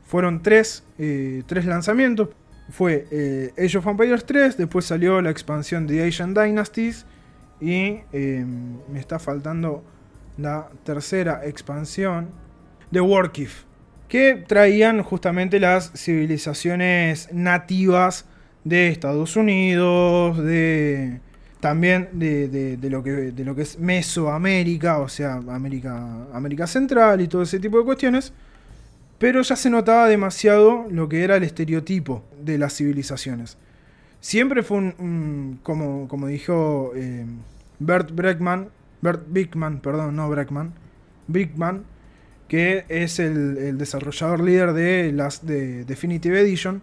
[0.04, 2.30] Fueron tres, eh, lanzamientos.
[2.70, 7.06] Fue eh, Age of Empires 3, después salió la expansión de Asian Dynasties
[7.60, 9.82] y em, me está faltando
[10.36, 12.30] la tercera expansión
[12.90, 13.64] de Warkif.
[14.08, 18.24] Que traían justamente las civilizaciones nativas
[18.64, 21.20] de Estados Unidos, de
[21.60, 27.28] también de, lo, que, de lo que es Mesoamérica, o sea, América, América Central y
[27.28, 28.32] todo ese tipo de cuestiones.
[29.18, 33.58] Pero ya se notaba demasiado lo que era el estereotipo de las civilizaciones.
[34.20, 37.24] Siempre fue un, como, como dijo eh,
[37.78, 38.68] Bert Breckman,
[39.00, 40.72] Bert Bigman, perdón, no Breckman,
[41.28, 41.84] Bigman,
[42.48, 46.82] que es el, desarrollador líder de las de Definitive Edition,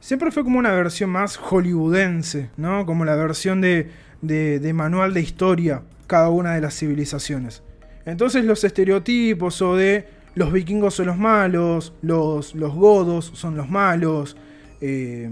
[0.00, 2.86] siempre fue como una versión más hollywoodense, ¿no?
[2.86, 3.90] Como la versión de,
[4.22, 7.62] de, manual de historia, cada una de las civilizaciones.
[8.06, 13.68] Entonces los estereotipos o de los vikingos son los malos, los, los godos son los
[13.68, 14.36] malos,
[14.80, 15.28] eh,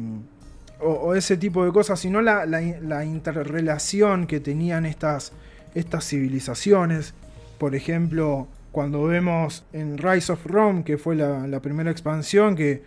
[0.82, 5.32] o, ese tipo de cosas, sino la, la, interrelación que tenían estas,
[5.74, 7.14] estas civilizaciones.
[7.58, 12.82] Por ejemplo, cuando vemos en Rise of Rome, que fue la, primera expansión, que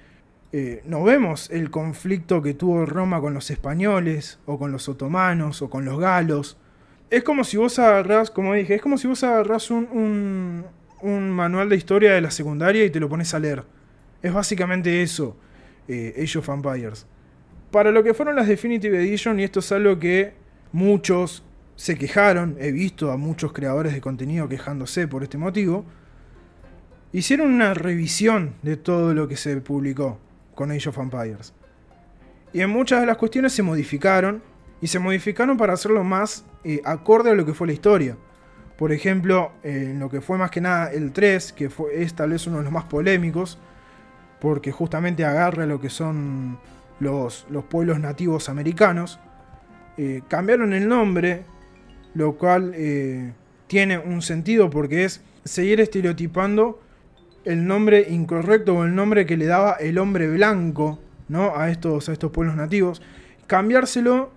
[0.51, 5.61] eh, no vemos el conflicto que tuvo Roma con los españoles, o con los otomanos,
[5.61, 6.57] o con los galos.
[7.09, 10.65] Es como si vos agarrás, como dije, es como si vos agarrás un,
[11.01, 13.63] un, manual de historia de la secundaria y te lo pones a leer.
[14.21, 15.35] Es básicamente eso,
[15.87, 16.49] eh, Age of
[17.74, 20.34] para lo que fueron las Definitive Edition, y esto es algo que
[20.71, 21.43] muchos
[21.76, 25.84] se quejaron, he visto a muchos creadores de contenido quejándose por este motivo,
[27.13, 30.19] hicieron una revisión de todo lo que se publicó
[30.53, 31.51] con Age of Empires.
[32.53, 34.43] Y en muchas de las cuestiones se modificaron
[34.80, 38.15] y se modificaron para hacerlo más eh, acorde a lo que fue la historia.
[38.78, 42.30] Por ejemplo, en lo que fue más que nada el 3, que fue, es tal
[42.30, 43.57] vez uno de los más polémicos,
[44.39, 46.59] porque justamente agarra lo que son
[47.04, 49.20] los, los pueblos nativos americanos.
[49.97, 51.43] Eh, cambiaron el nombre,
[52.16, 53.34] lo cual eh,
[53.68, 56.80] tiene un sentido porque es seguir estereotipando
[57.45, 61.56] el nombre incorrecto o el nombre que le daba el hombre blanco ¿no?
[61.56, 63.01] a, estos, a estos pueblos nativos.
[63.47, 64.32] Cambiárselo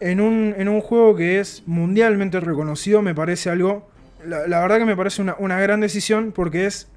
[0.00, 3.90] en un, en un juego que es mundialmente reconocido me parece algo...
[4.24, 6.88] La, verdad que me parece una, una, gran decisión porque es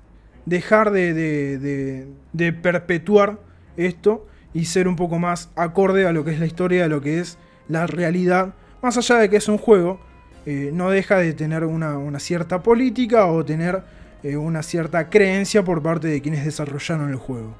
[0.45, 3.39] dejar de, de, de, perpetuar
[3.78, 7.01] esto y ser un poco más acorde a lo que es la historia, a lo
[7.01, 7.37] que es
[7.67, 8.55] la realidad.
[8.81, 9.99] Más allá de que es un juego,
[10.47, 13.83] eh, no deja de tener una, una cierta política o tener
[14.23, 17.53] eh, una cierta creencia por parte de quienes desarrollaron el juego.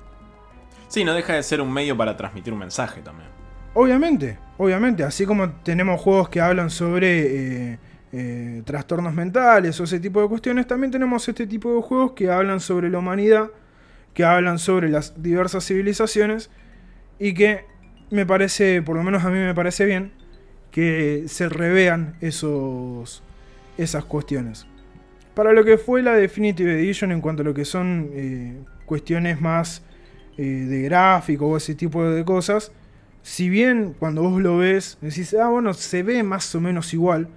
[0.88, 3.30] Sí, no deja de ser un medio para transmitir un mensaje también.
[3.74, 7.80] Obviamente, obviamente, así como tenemos juegos que hablan sobre eh,
[8.14, 12.32] eh, trastornos mentales o ese tipo de cuestiones, también tenemos este tipo de juegos que
[12.32, 13.52] hablan sobre la humanidad,
[14.14, 16.50] que hablan sobre las diversas civilizaciones
[17.20, 17.66] y que
[18.12, 20.12] me parece, por lo menos a mí me parece bien,
[20.72, 23.24] que se revean esos,
[23.78, 24.66] esas cuestiones.
[25.34, 29.42] Para lo que fue la Definitive Edition en cuanto a lo que son eh, cuestiones
[29.42, 29.84] más
[30.38, 32.74] de gráfico o ese tipo de cosas,
[33.26, 37.28] si bien cuando vos lo ves, decís, ah, bueno, se ve más o menos igual,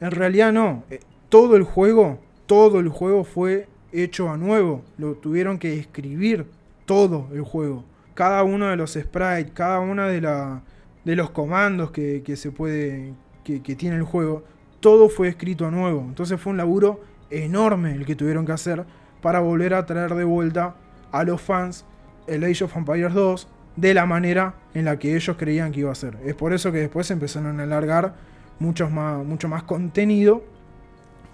[0.00, 0.84] en realidad no.
[0.88, 4.82] Eh, todo el juego, todo el juego fue hecho a nuevo.
[4.96, 6.46] Lo tuvieron que escribir
[6.86, 7.84] todo el juego.
[8.18, 10.60] Cada uno de los sprites, cada uno de, la,
[11.04, 13.14] de los comandos que, se puede.
[13.44, 14.42] Que, que tiene el juego.
[14.80, 16.00] Todo fue escrito a nuevo.
[16.00, 17.00] Entonces fue un laburo
[17.30, 18.84] enorme el que tuvieron que hacer
[19.22, 20.74] para volver a traer de vuelta
[21.12, 21.84] a los fans
[22.26, 23.46] el Age of Empires 2
[23.76, 26.18] de la manera en la que ellos creían que iba a ser.
[26.24, 28.16] Es por eso que después empezaron a alargar
[28.58, 30.42] más, mucho más contenido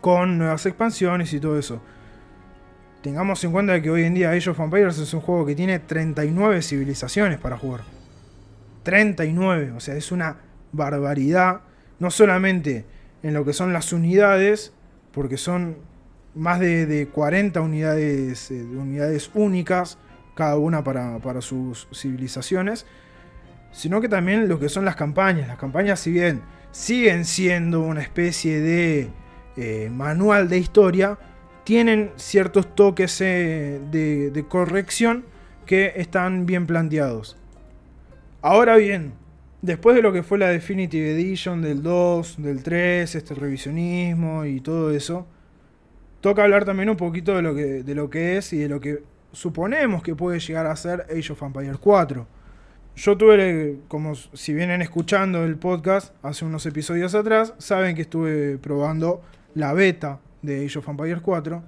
[0.03, 1.81] con nuevas expansiones y todo eso.
[3.05, 5.79] Tengamos en cuenta que hoy en día Age of Empires es un juego que tiene
[5.79, 7.83] 39 civilizaciones para jugar.
[8.83, 10.39] 39, o sea, es una
[10.73, 11.61] barbaridad.
[11.99, 12.87] No solamente
[13.23, 14.73] en lo que son las unidades,
[15.13, 15.77] porque son
[16.35, 19.99] más de, 40 unidades, eh, unidades únicas
[20.35, 22.87] cada una para, sus civilizaciones,
[23.71, 25.47] sino que también lo que son las campañas.
[25.47, 26.41] Las campañas, si bien
[26.71, 29.11] siguen siendo una especie de
[29.59, 31.19] eh, manual de historia,
[31.65, 35.25] tienen ciertos toques eh, de, corrección
[35.67, 37.37] que están bien planteados.
[38.43, 39.15] Ahora bien,
[39.63, 44.61] después de lo que fue la Definitive Edition del 2, del 3, este revisionismo y
[44.61, 45.27] todo eso,
[46.21, 48.81] toca hablar también un poquito de lo que, de lo que es y de lo
[48.81, 49.03] que
[49.33, 52.27] suponemos que puede llegar a ser Age of Empires 4.
[52.97, 58.59] Yo tuve, como si vienen escuchando el podcast hace unos episodios atrás, saben que estuve
[58.59, 59.23] probando
[59.55, 61.63] la beta de Age of Empires 4.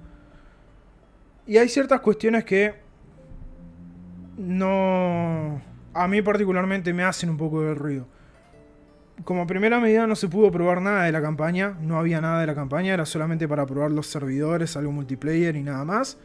[1.47, 2.75] Y hay ciertas cuestiones que
[4.37, 5.61] no...
[5.93, 8.07] A mí particularmente me hacen un poco de ruido.
[9.23, 12.47] Como primera medida no se pudo probar nada de la campaña, no había nada de
[12.47, 16.19] la campaña, era solamente para probar los servidores, algo multiplayer y nada más.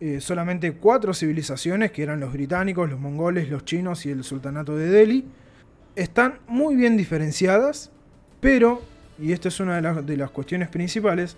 [0.00, 4.76] Eh, solamente cuatro civilizaciones, que eran los británicos, los mongoles, los chinos y el sultanato
[4.76, 5.26] de Delhi,
[5.96, 7.90] están muy bien diferenciadas,
[8.40, 8.80] pero,
[9.18, 11.36] y esta es una de las, cuestiones principales,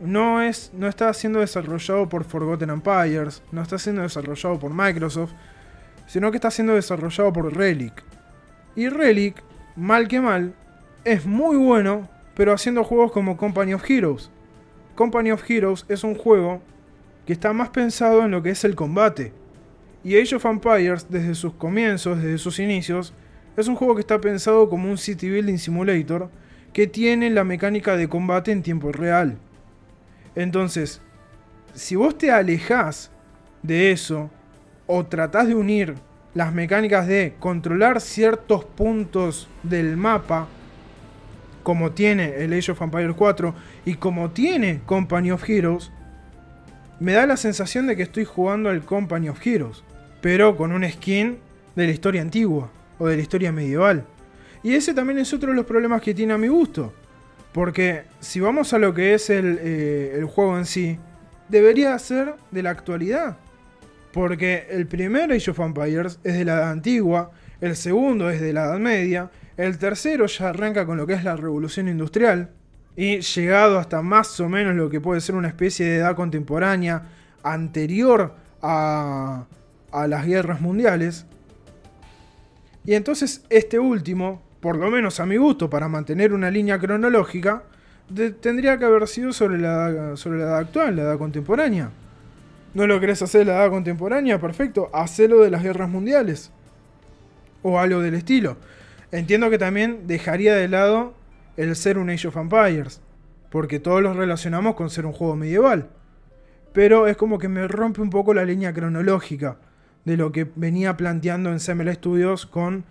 [0.00, 5.32] no, es, no está siendo desarrollado por Forgotten Empires, no está siendo desarrollado por Microsoft,
[6.06, 8.02] sino que está siendo desarrollado por Relic.
[8.76, 9.42] Y Relic,
[9.76, 10.54] mal que mal,
[11.04, 14.30] es muy bueno, pero haciendo juegos como Company of Heroes.
[14.94, 16.60] Company of Heroes es un juego
[17.26, 19.32] que está más pensado en lo que es el combate.
[20.02, 23.14] Y Age of Empires, desde sus comienzos, desde sus inicios,
[23.56, 26.28] es un juego que está pensado como un City Building Simulator
[26.72, 29.38] que tiene la mecánica de combate en tiempo real.
[30.36, 31.00] Entonces,
[31.74, 33.10] si vos te alejás
[33.62, 34.30] de eso
[34.86, 35.94] o tratás de unir
[36.34, 40.48] las mecánicas de controlar ciertos puntos del mapa,
[41.62, 43.54] como tiene el Age of Empires 4
[43.86, 45.90] y como tiene Company of Heroes,
[47.00, 49.82] me da la sensación de que estoy jugando al Company of Heroes,
[50.20, 51.38] pero con un skin
[51.74, 54.04] de la historia antigua o de la historia medieval.
[54.62, 56.92] Y ese también es otro de los problemas que tiene a mi gusto.
[57.54, 60.98] Porque si vamos a lo que es el, eh, el juego en sí,
[61.48, 63.36] debería ser de la actualidad.
[64.12, 67.30] Porque el primer Age of Empires es de la edad antigua,
[67.60, 71.22] el segundo es de la Edad Media, el tercero ya arranca con lo que es
[71.22, 72.50] la revolución industrial,
[72.96, 77.02] y llegado hasta más o menos lo que puede ser una especie de edad contemporánea
[77.44, 79.46] anterior a
[79.92, 81.24] las guerras mundiales.
[82.84, 87.64] Y entonces este último, por lo menos a mi gusto, para mantener una línea cronológica,
[88.40, 91.90] tendría que haber sido sobre la, sobre la edad actual, la edad contemporánea.
[92.72, 94.40] ¿No lo querés hacer la edad contemporánea?
[94.40, 96.50] Perfecto, hacelo de las guerras mundiales.
[97.62, 98.56] O algo del estilo.
[99.12, 101.12] Entiendo que también dejaría de lado
[101.58, 103.02] el ser un Age of Empires.
[103.50, 105.90] Porque todos los relacionamos con ser un juego medieval.
[106.72, 109.58] Pero es como que me rompe un poco la línea cronológica
[110.06, 112.86] de lo que venía planteando en CML Studios con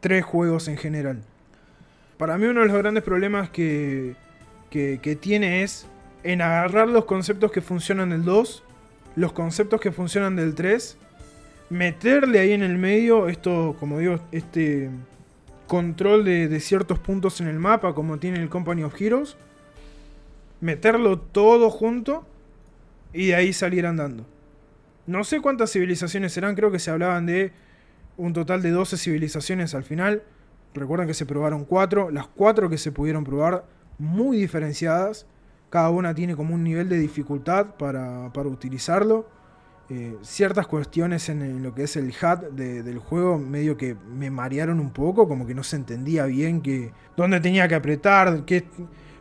[0.00, 1.22] tres juegos en general.
[2.18, 4.14] Para mí uno de los grandes problemas que,
[4.70, 5.86] que, tiene es
[6.22, 8.62] en agarrar los conceptos que funcionan del 2,
[9.16, 10.96] los conceptos que funcionan del 3,
[11.70, 14.90] meterle ahí en el medio esto, como digo, este
[15.66, 19.36] control de, de, ciertos puntos en el mapa, como tiene el Company of Heroes,
[20.60, 22.24] meterlo todo junto
[23.12, 24.24] y de ahí salir andando.
[25.06, 27.52] No sé cuántas civilizaciones serán, creo que se hablaban de
[28.16, 30.22] un total de 12 civilizaciones al final.
[30.74, 33.64] Recuerden que se probaron 4, las 4 que se pudieron probar
[33.98, 35.26] muy diferenciadas.
[35.70, 39.28] Cada una tiene como un nivel de dificultad para, utilizarlo.
[39.88, 44.80] Eh, ciertas cuestiones en, lo que es el HUD del juego medio que me marearon
[44.80, 48.64] un poco, como que no se entendía bien que, dónde tenía que apretar, qué,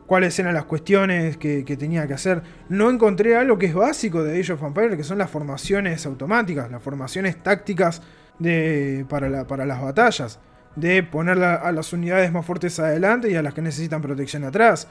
[0.05, 2.43] cuáles eran las cuestiones que, tenía que hacer.
[2.69, 6.71] No encontré algo que es básico de Age of Empires, que son las formaciones automáticas,
[6.71, 8.01] las formaciones tácticas
[8.39, 10.39] de, para, para las batallas
[10.75, 14.87] de poner a las unidades más fuertes adelante y a las que necesitan protección atrás.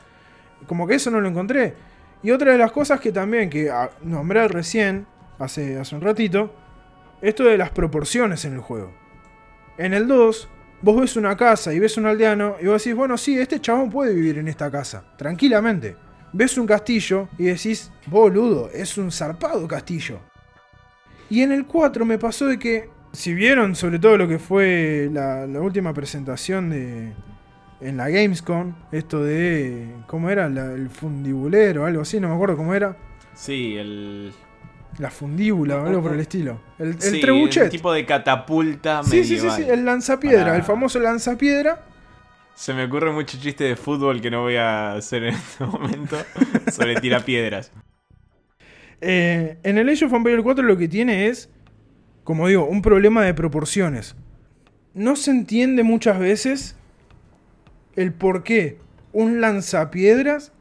[0.67, 1.75] Como que eso no lo encontré.
[2.23, 5.07] Y otra de las cosas que también, que ah, nombré recién,
[5.39, 6.55] hace, hace un ratito,
[7.21, 8.95] esto de las proporciones en el juego.
[9.77, 10.49] En el 2,
[10.81, 13.91] vos ves una casa y ves un aldeano y vos decís, bueno, sí, este chabón
[13.91, 15.97] puede vivir en esta casa, tranquilamente.
[16.33, 20.19] Ves un castillo y decís, boludo, es un zarpado castillo.
[21.29, 25.09] Y en el 4 me pasó de que si vieron sobre todo lo que fue
[25.12, 27.12] la, última presentación de
[27.81, 30.47] en la Gamescom, esto de ¿cómo era?
[30.47, 32.97] el fundibulero, algo así, no me acuerdo cómo era.
[33.35, 34.33] Sí, el
[34.99, 36.61] la fundíbula o algo por el estilo.
[36.79, 37.71] El, sí, trebuchet.
[37.71, 41.85] tipo de catapulta sí, Sí, sí, sí, el lanzapiedra, el famoso lanzapiedra.
[42.55, 46.17] Se me ocurre mucho chiste de fútbol que no voy a hacer en este momento
[46.73, 47.73] sobre tirapiedras.
[49.01, 51.51] Eh, en el Age of Empires 4 lo que tiene es
[52.25, 54.16] como digo, un problema de proporciones.
[54.95, 56.77] No se entiende muchas veces
[57.97, 58.79] el por qué
[59.12, 60.53] un lanzapiedras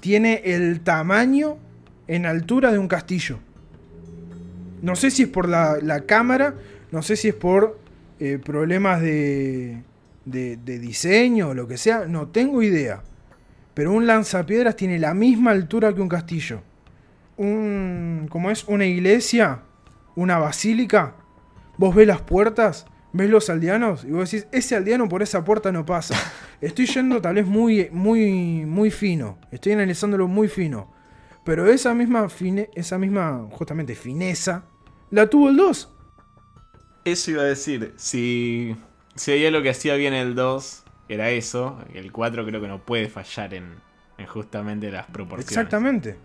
[0.00, 1.58] tiene el tamaño
[2.06, 3.38] en altura de un castillo.
[4.82, 6.54] No sé si es por la, cámara,
[6.90, 7.78] no sé si es por
[8.18, 9.82] eh, problemas de,
[10.24, 13.02] de, de diseño o lo que sea, no tengo idea.
[13.74, 16.62] Pero un lanzapiedras tiene la misma altura que un castillo.
[17.36, 19.60] Un, como es una iglesia,
[20.14, 21.16] una basílica,
[21.76, 25.72] vos ves las puertas, ves los aldeanos y vos decís, ese aldeano por esa puerta
[25.72, 26.14] no pasa.
[26.60, 30.92] Estoy yendo tal vez muy, muy, muy fino, estoy analizándolo muy fino.
[31.44, 34.64] Pero esa misma, fine, esa misma, justamente, fineza,
[35.10, 35.96] la tuvo el 2.
[37.06, 38.76] Eso iba a decir, si,
[39.14, 42.84] si había lo que hacía bien el 2, era eso, el 4 creo que no
[42.84, 43.76] puede fallar en,
[44.18, 45.48] en justamente las proporciones.
[45.48, 46.16] Exactamente.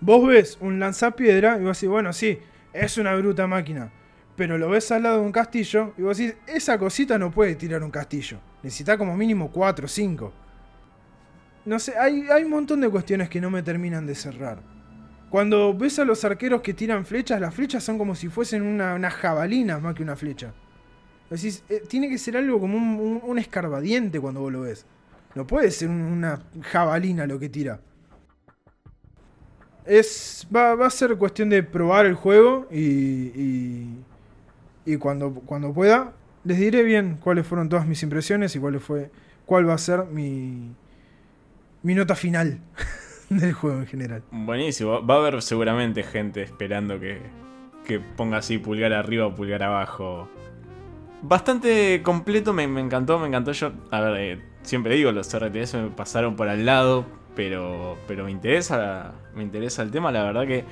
[0.00, 2.38] Vos ves un lanzapiedra y vos decís, bueno, sí,
[2.72, 3.92] es una bruta máquina.
[4.36, 7.54] Pero lo ves al lado de un castillo y vos decís, esa cosita no puede
[7.56, 8.38] tirar un castillo.
[8.62, 10.32] Necesita como mínimo 4 o 5.
[11.66, 14.62] No sé, hay, hay un montón de cuestiones que no me terminan de cerrar.
[15.28, 19.10] Cuando ves a los arqueros que tiran flechas, las flechas son como si fuesen una,
[19.10, 20.54] jabalina más que una flecha.
[21.28, 24.86] Decís, eh, tiene que ser algo como un, escarbadiente cuando vos lo ves.
[25.34, 27.80] No puede ser una jabalina lo que tira
[29.90, 33.96] es va, a ser cuestión de probar el juego y,
[34.86, 36.12] y, cuando, cuando pueda
[36.44, 39.10] les diré bien cuáles fueron todas mis impresiones y cuál, fue,
[39.44, 40.70] cuál va a ser mi,
[41.82, 42.60] mi nota final
[43.28, 44.22] del juego en general.
[44.30, 47.18] Buenísimo, va a haber seguramente gente esperando que,
[47.84, 50.28] que ponga así pulgar arriba o pulgar abajo.
[51.22, 53.72] Bastante completo, me, encantó, me encantó yo.
[53.90, 57.04] A ver, eh, siempre digo, los RTS me pasaron por al lado,
[57.34, 60.64] pero, pero me interesa me interesa el tema, la verdad que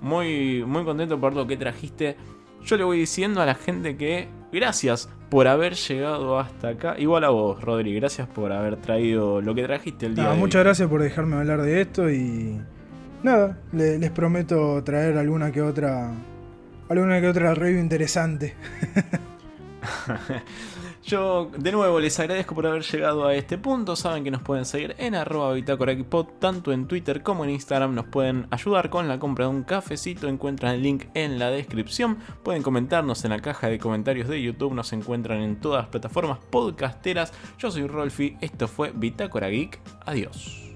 [0.00, 2.16] muy, muy contento por lo que trajiste.
[2.64, 6.98] Yo le voy diciendo a la gente que gracias por haber llegado hasta acá.
[6.98, 10.62] Igual a vos, Rodri, gracias por haber traído lo que trajiste el día de Muchas
[10.62, 12.60] gracias por dejarme hablar de esto y
[13.22, 16.12] nada, les prometo traer alguna que otra
[16.88, 18.54] alguna que otra review interesante.
[21.02, 23.96] Yo de nuevo les agradezco por haber llegado a este punto.
[23.96, 25.56] Saben que nos pueden seguir en arroba
[26.38, 27.94] tanto en Twitter como en Instagram.
[27.94, 30.28] Nos pueden ayudar con la compra de un cafecito.
[30.28, 32.18] Encuentran el link en la descripción.
[32.42, 34.74] Pueden comentarnos en la caja de comentarios de YouTube.
[34.74, 37.32] Nos encuentran en todas las plataformas podcasteras.
[37.58, 38.36] Yo soy Rolfi.
[38.40, 39.80] Esto fue Bitácora Geek.
[40.04, 40.69] Adiós.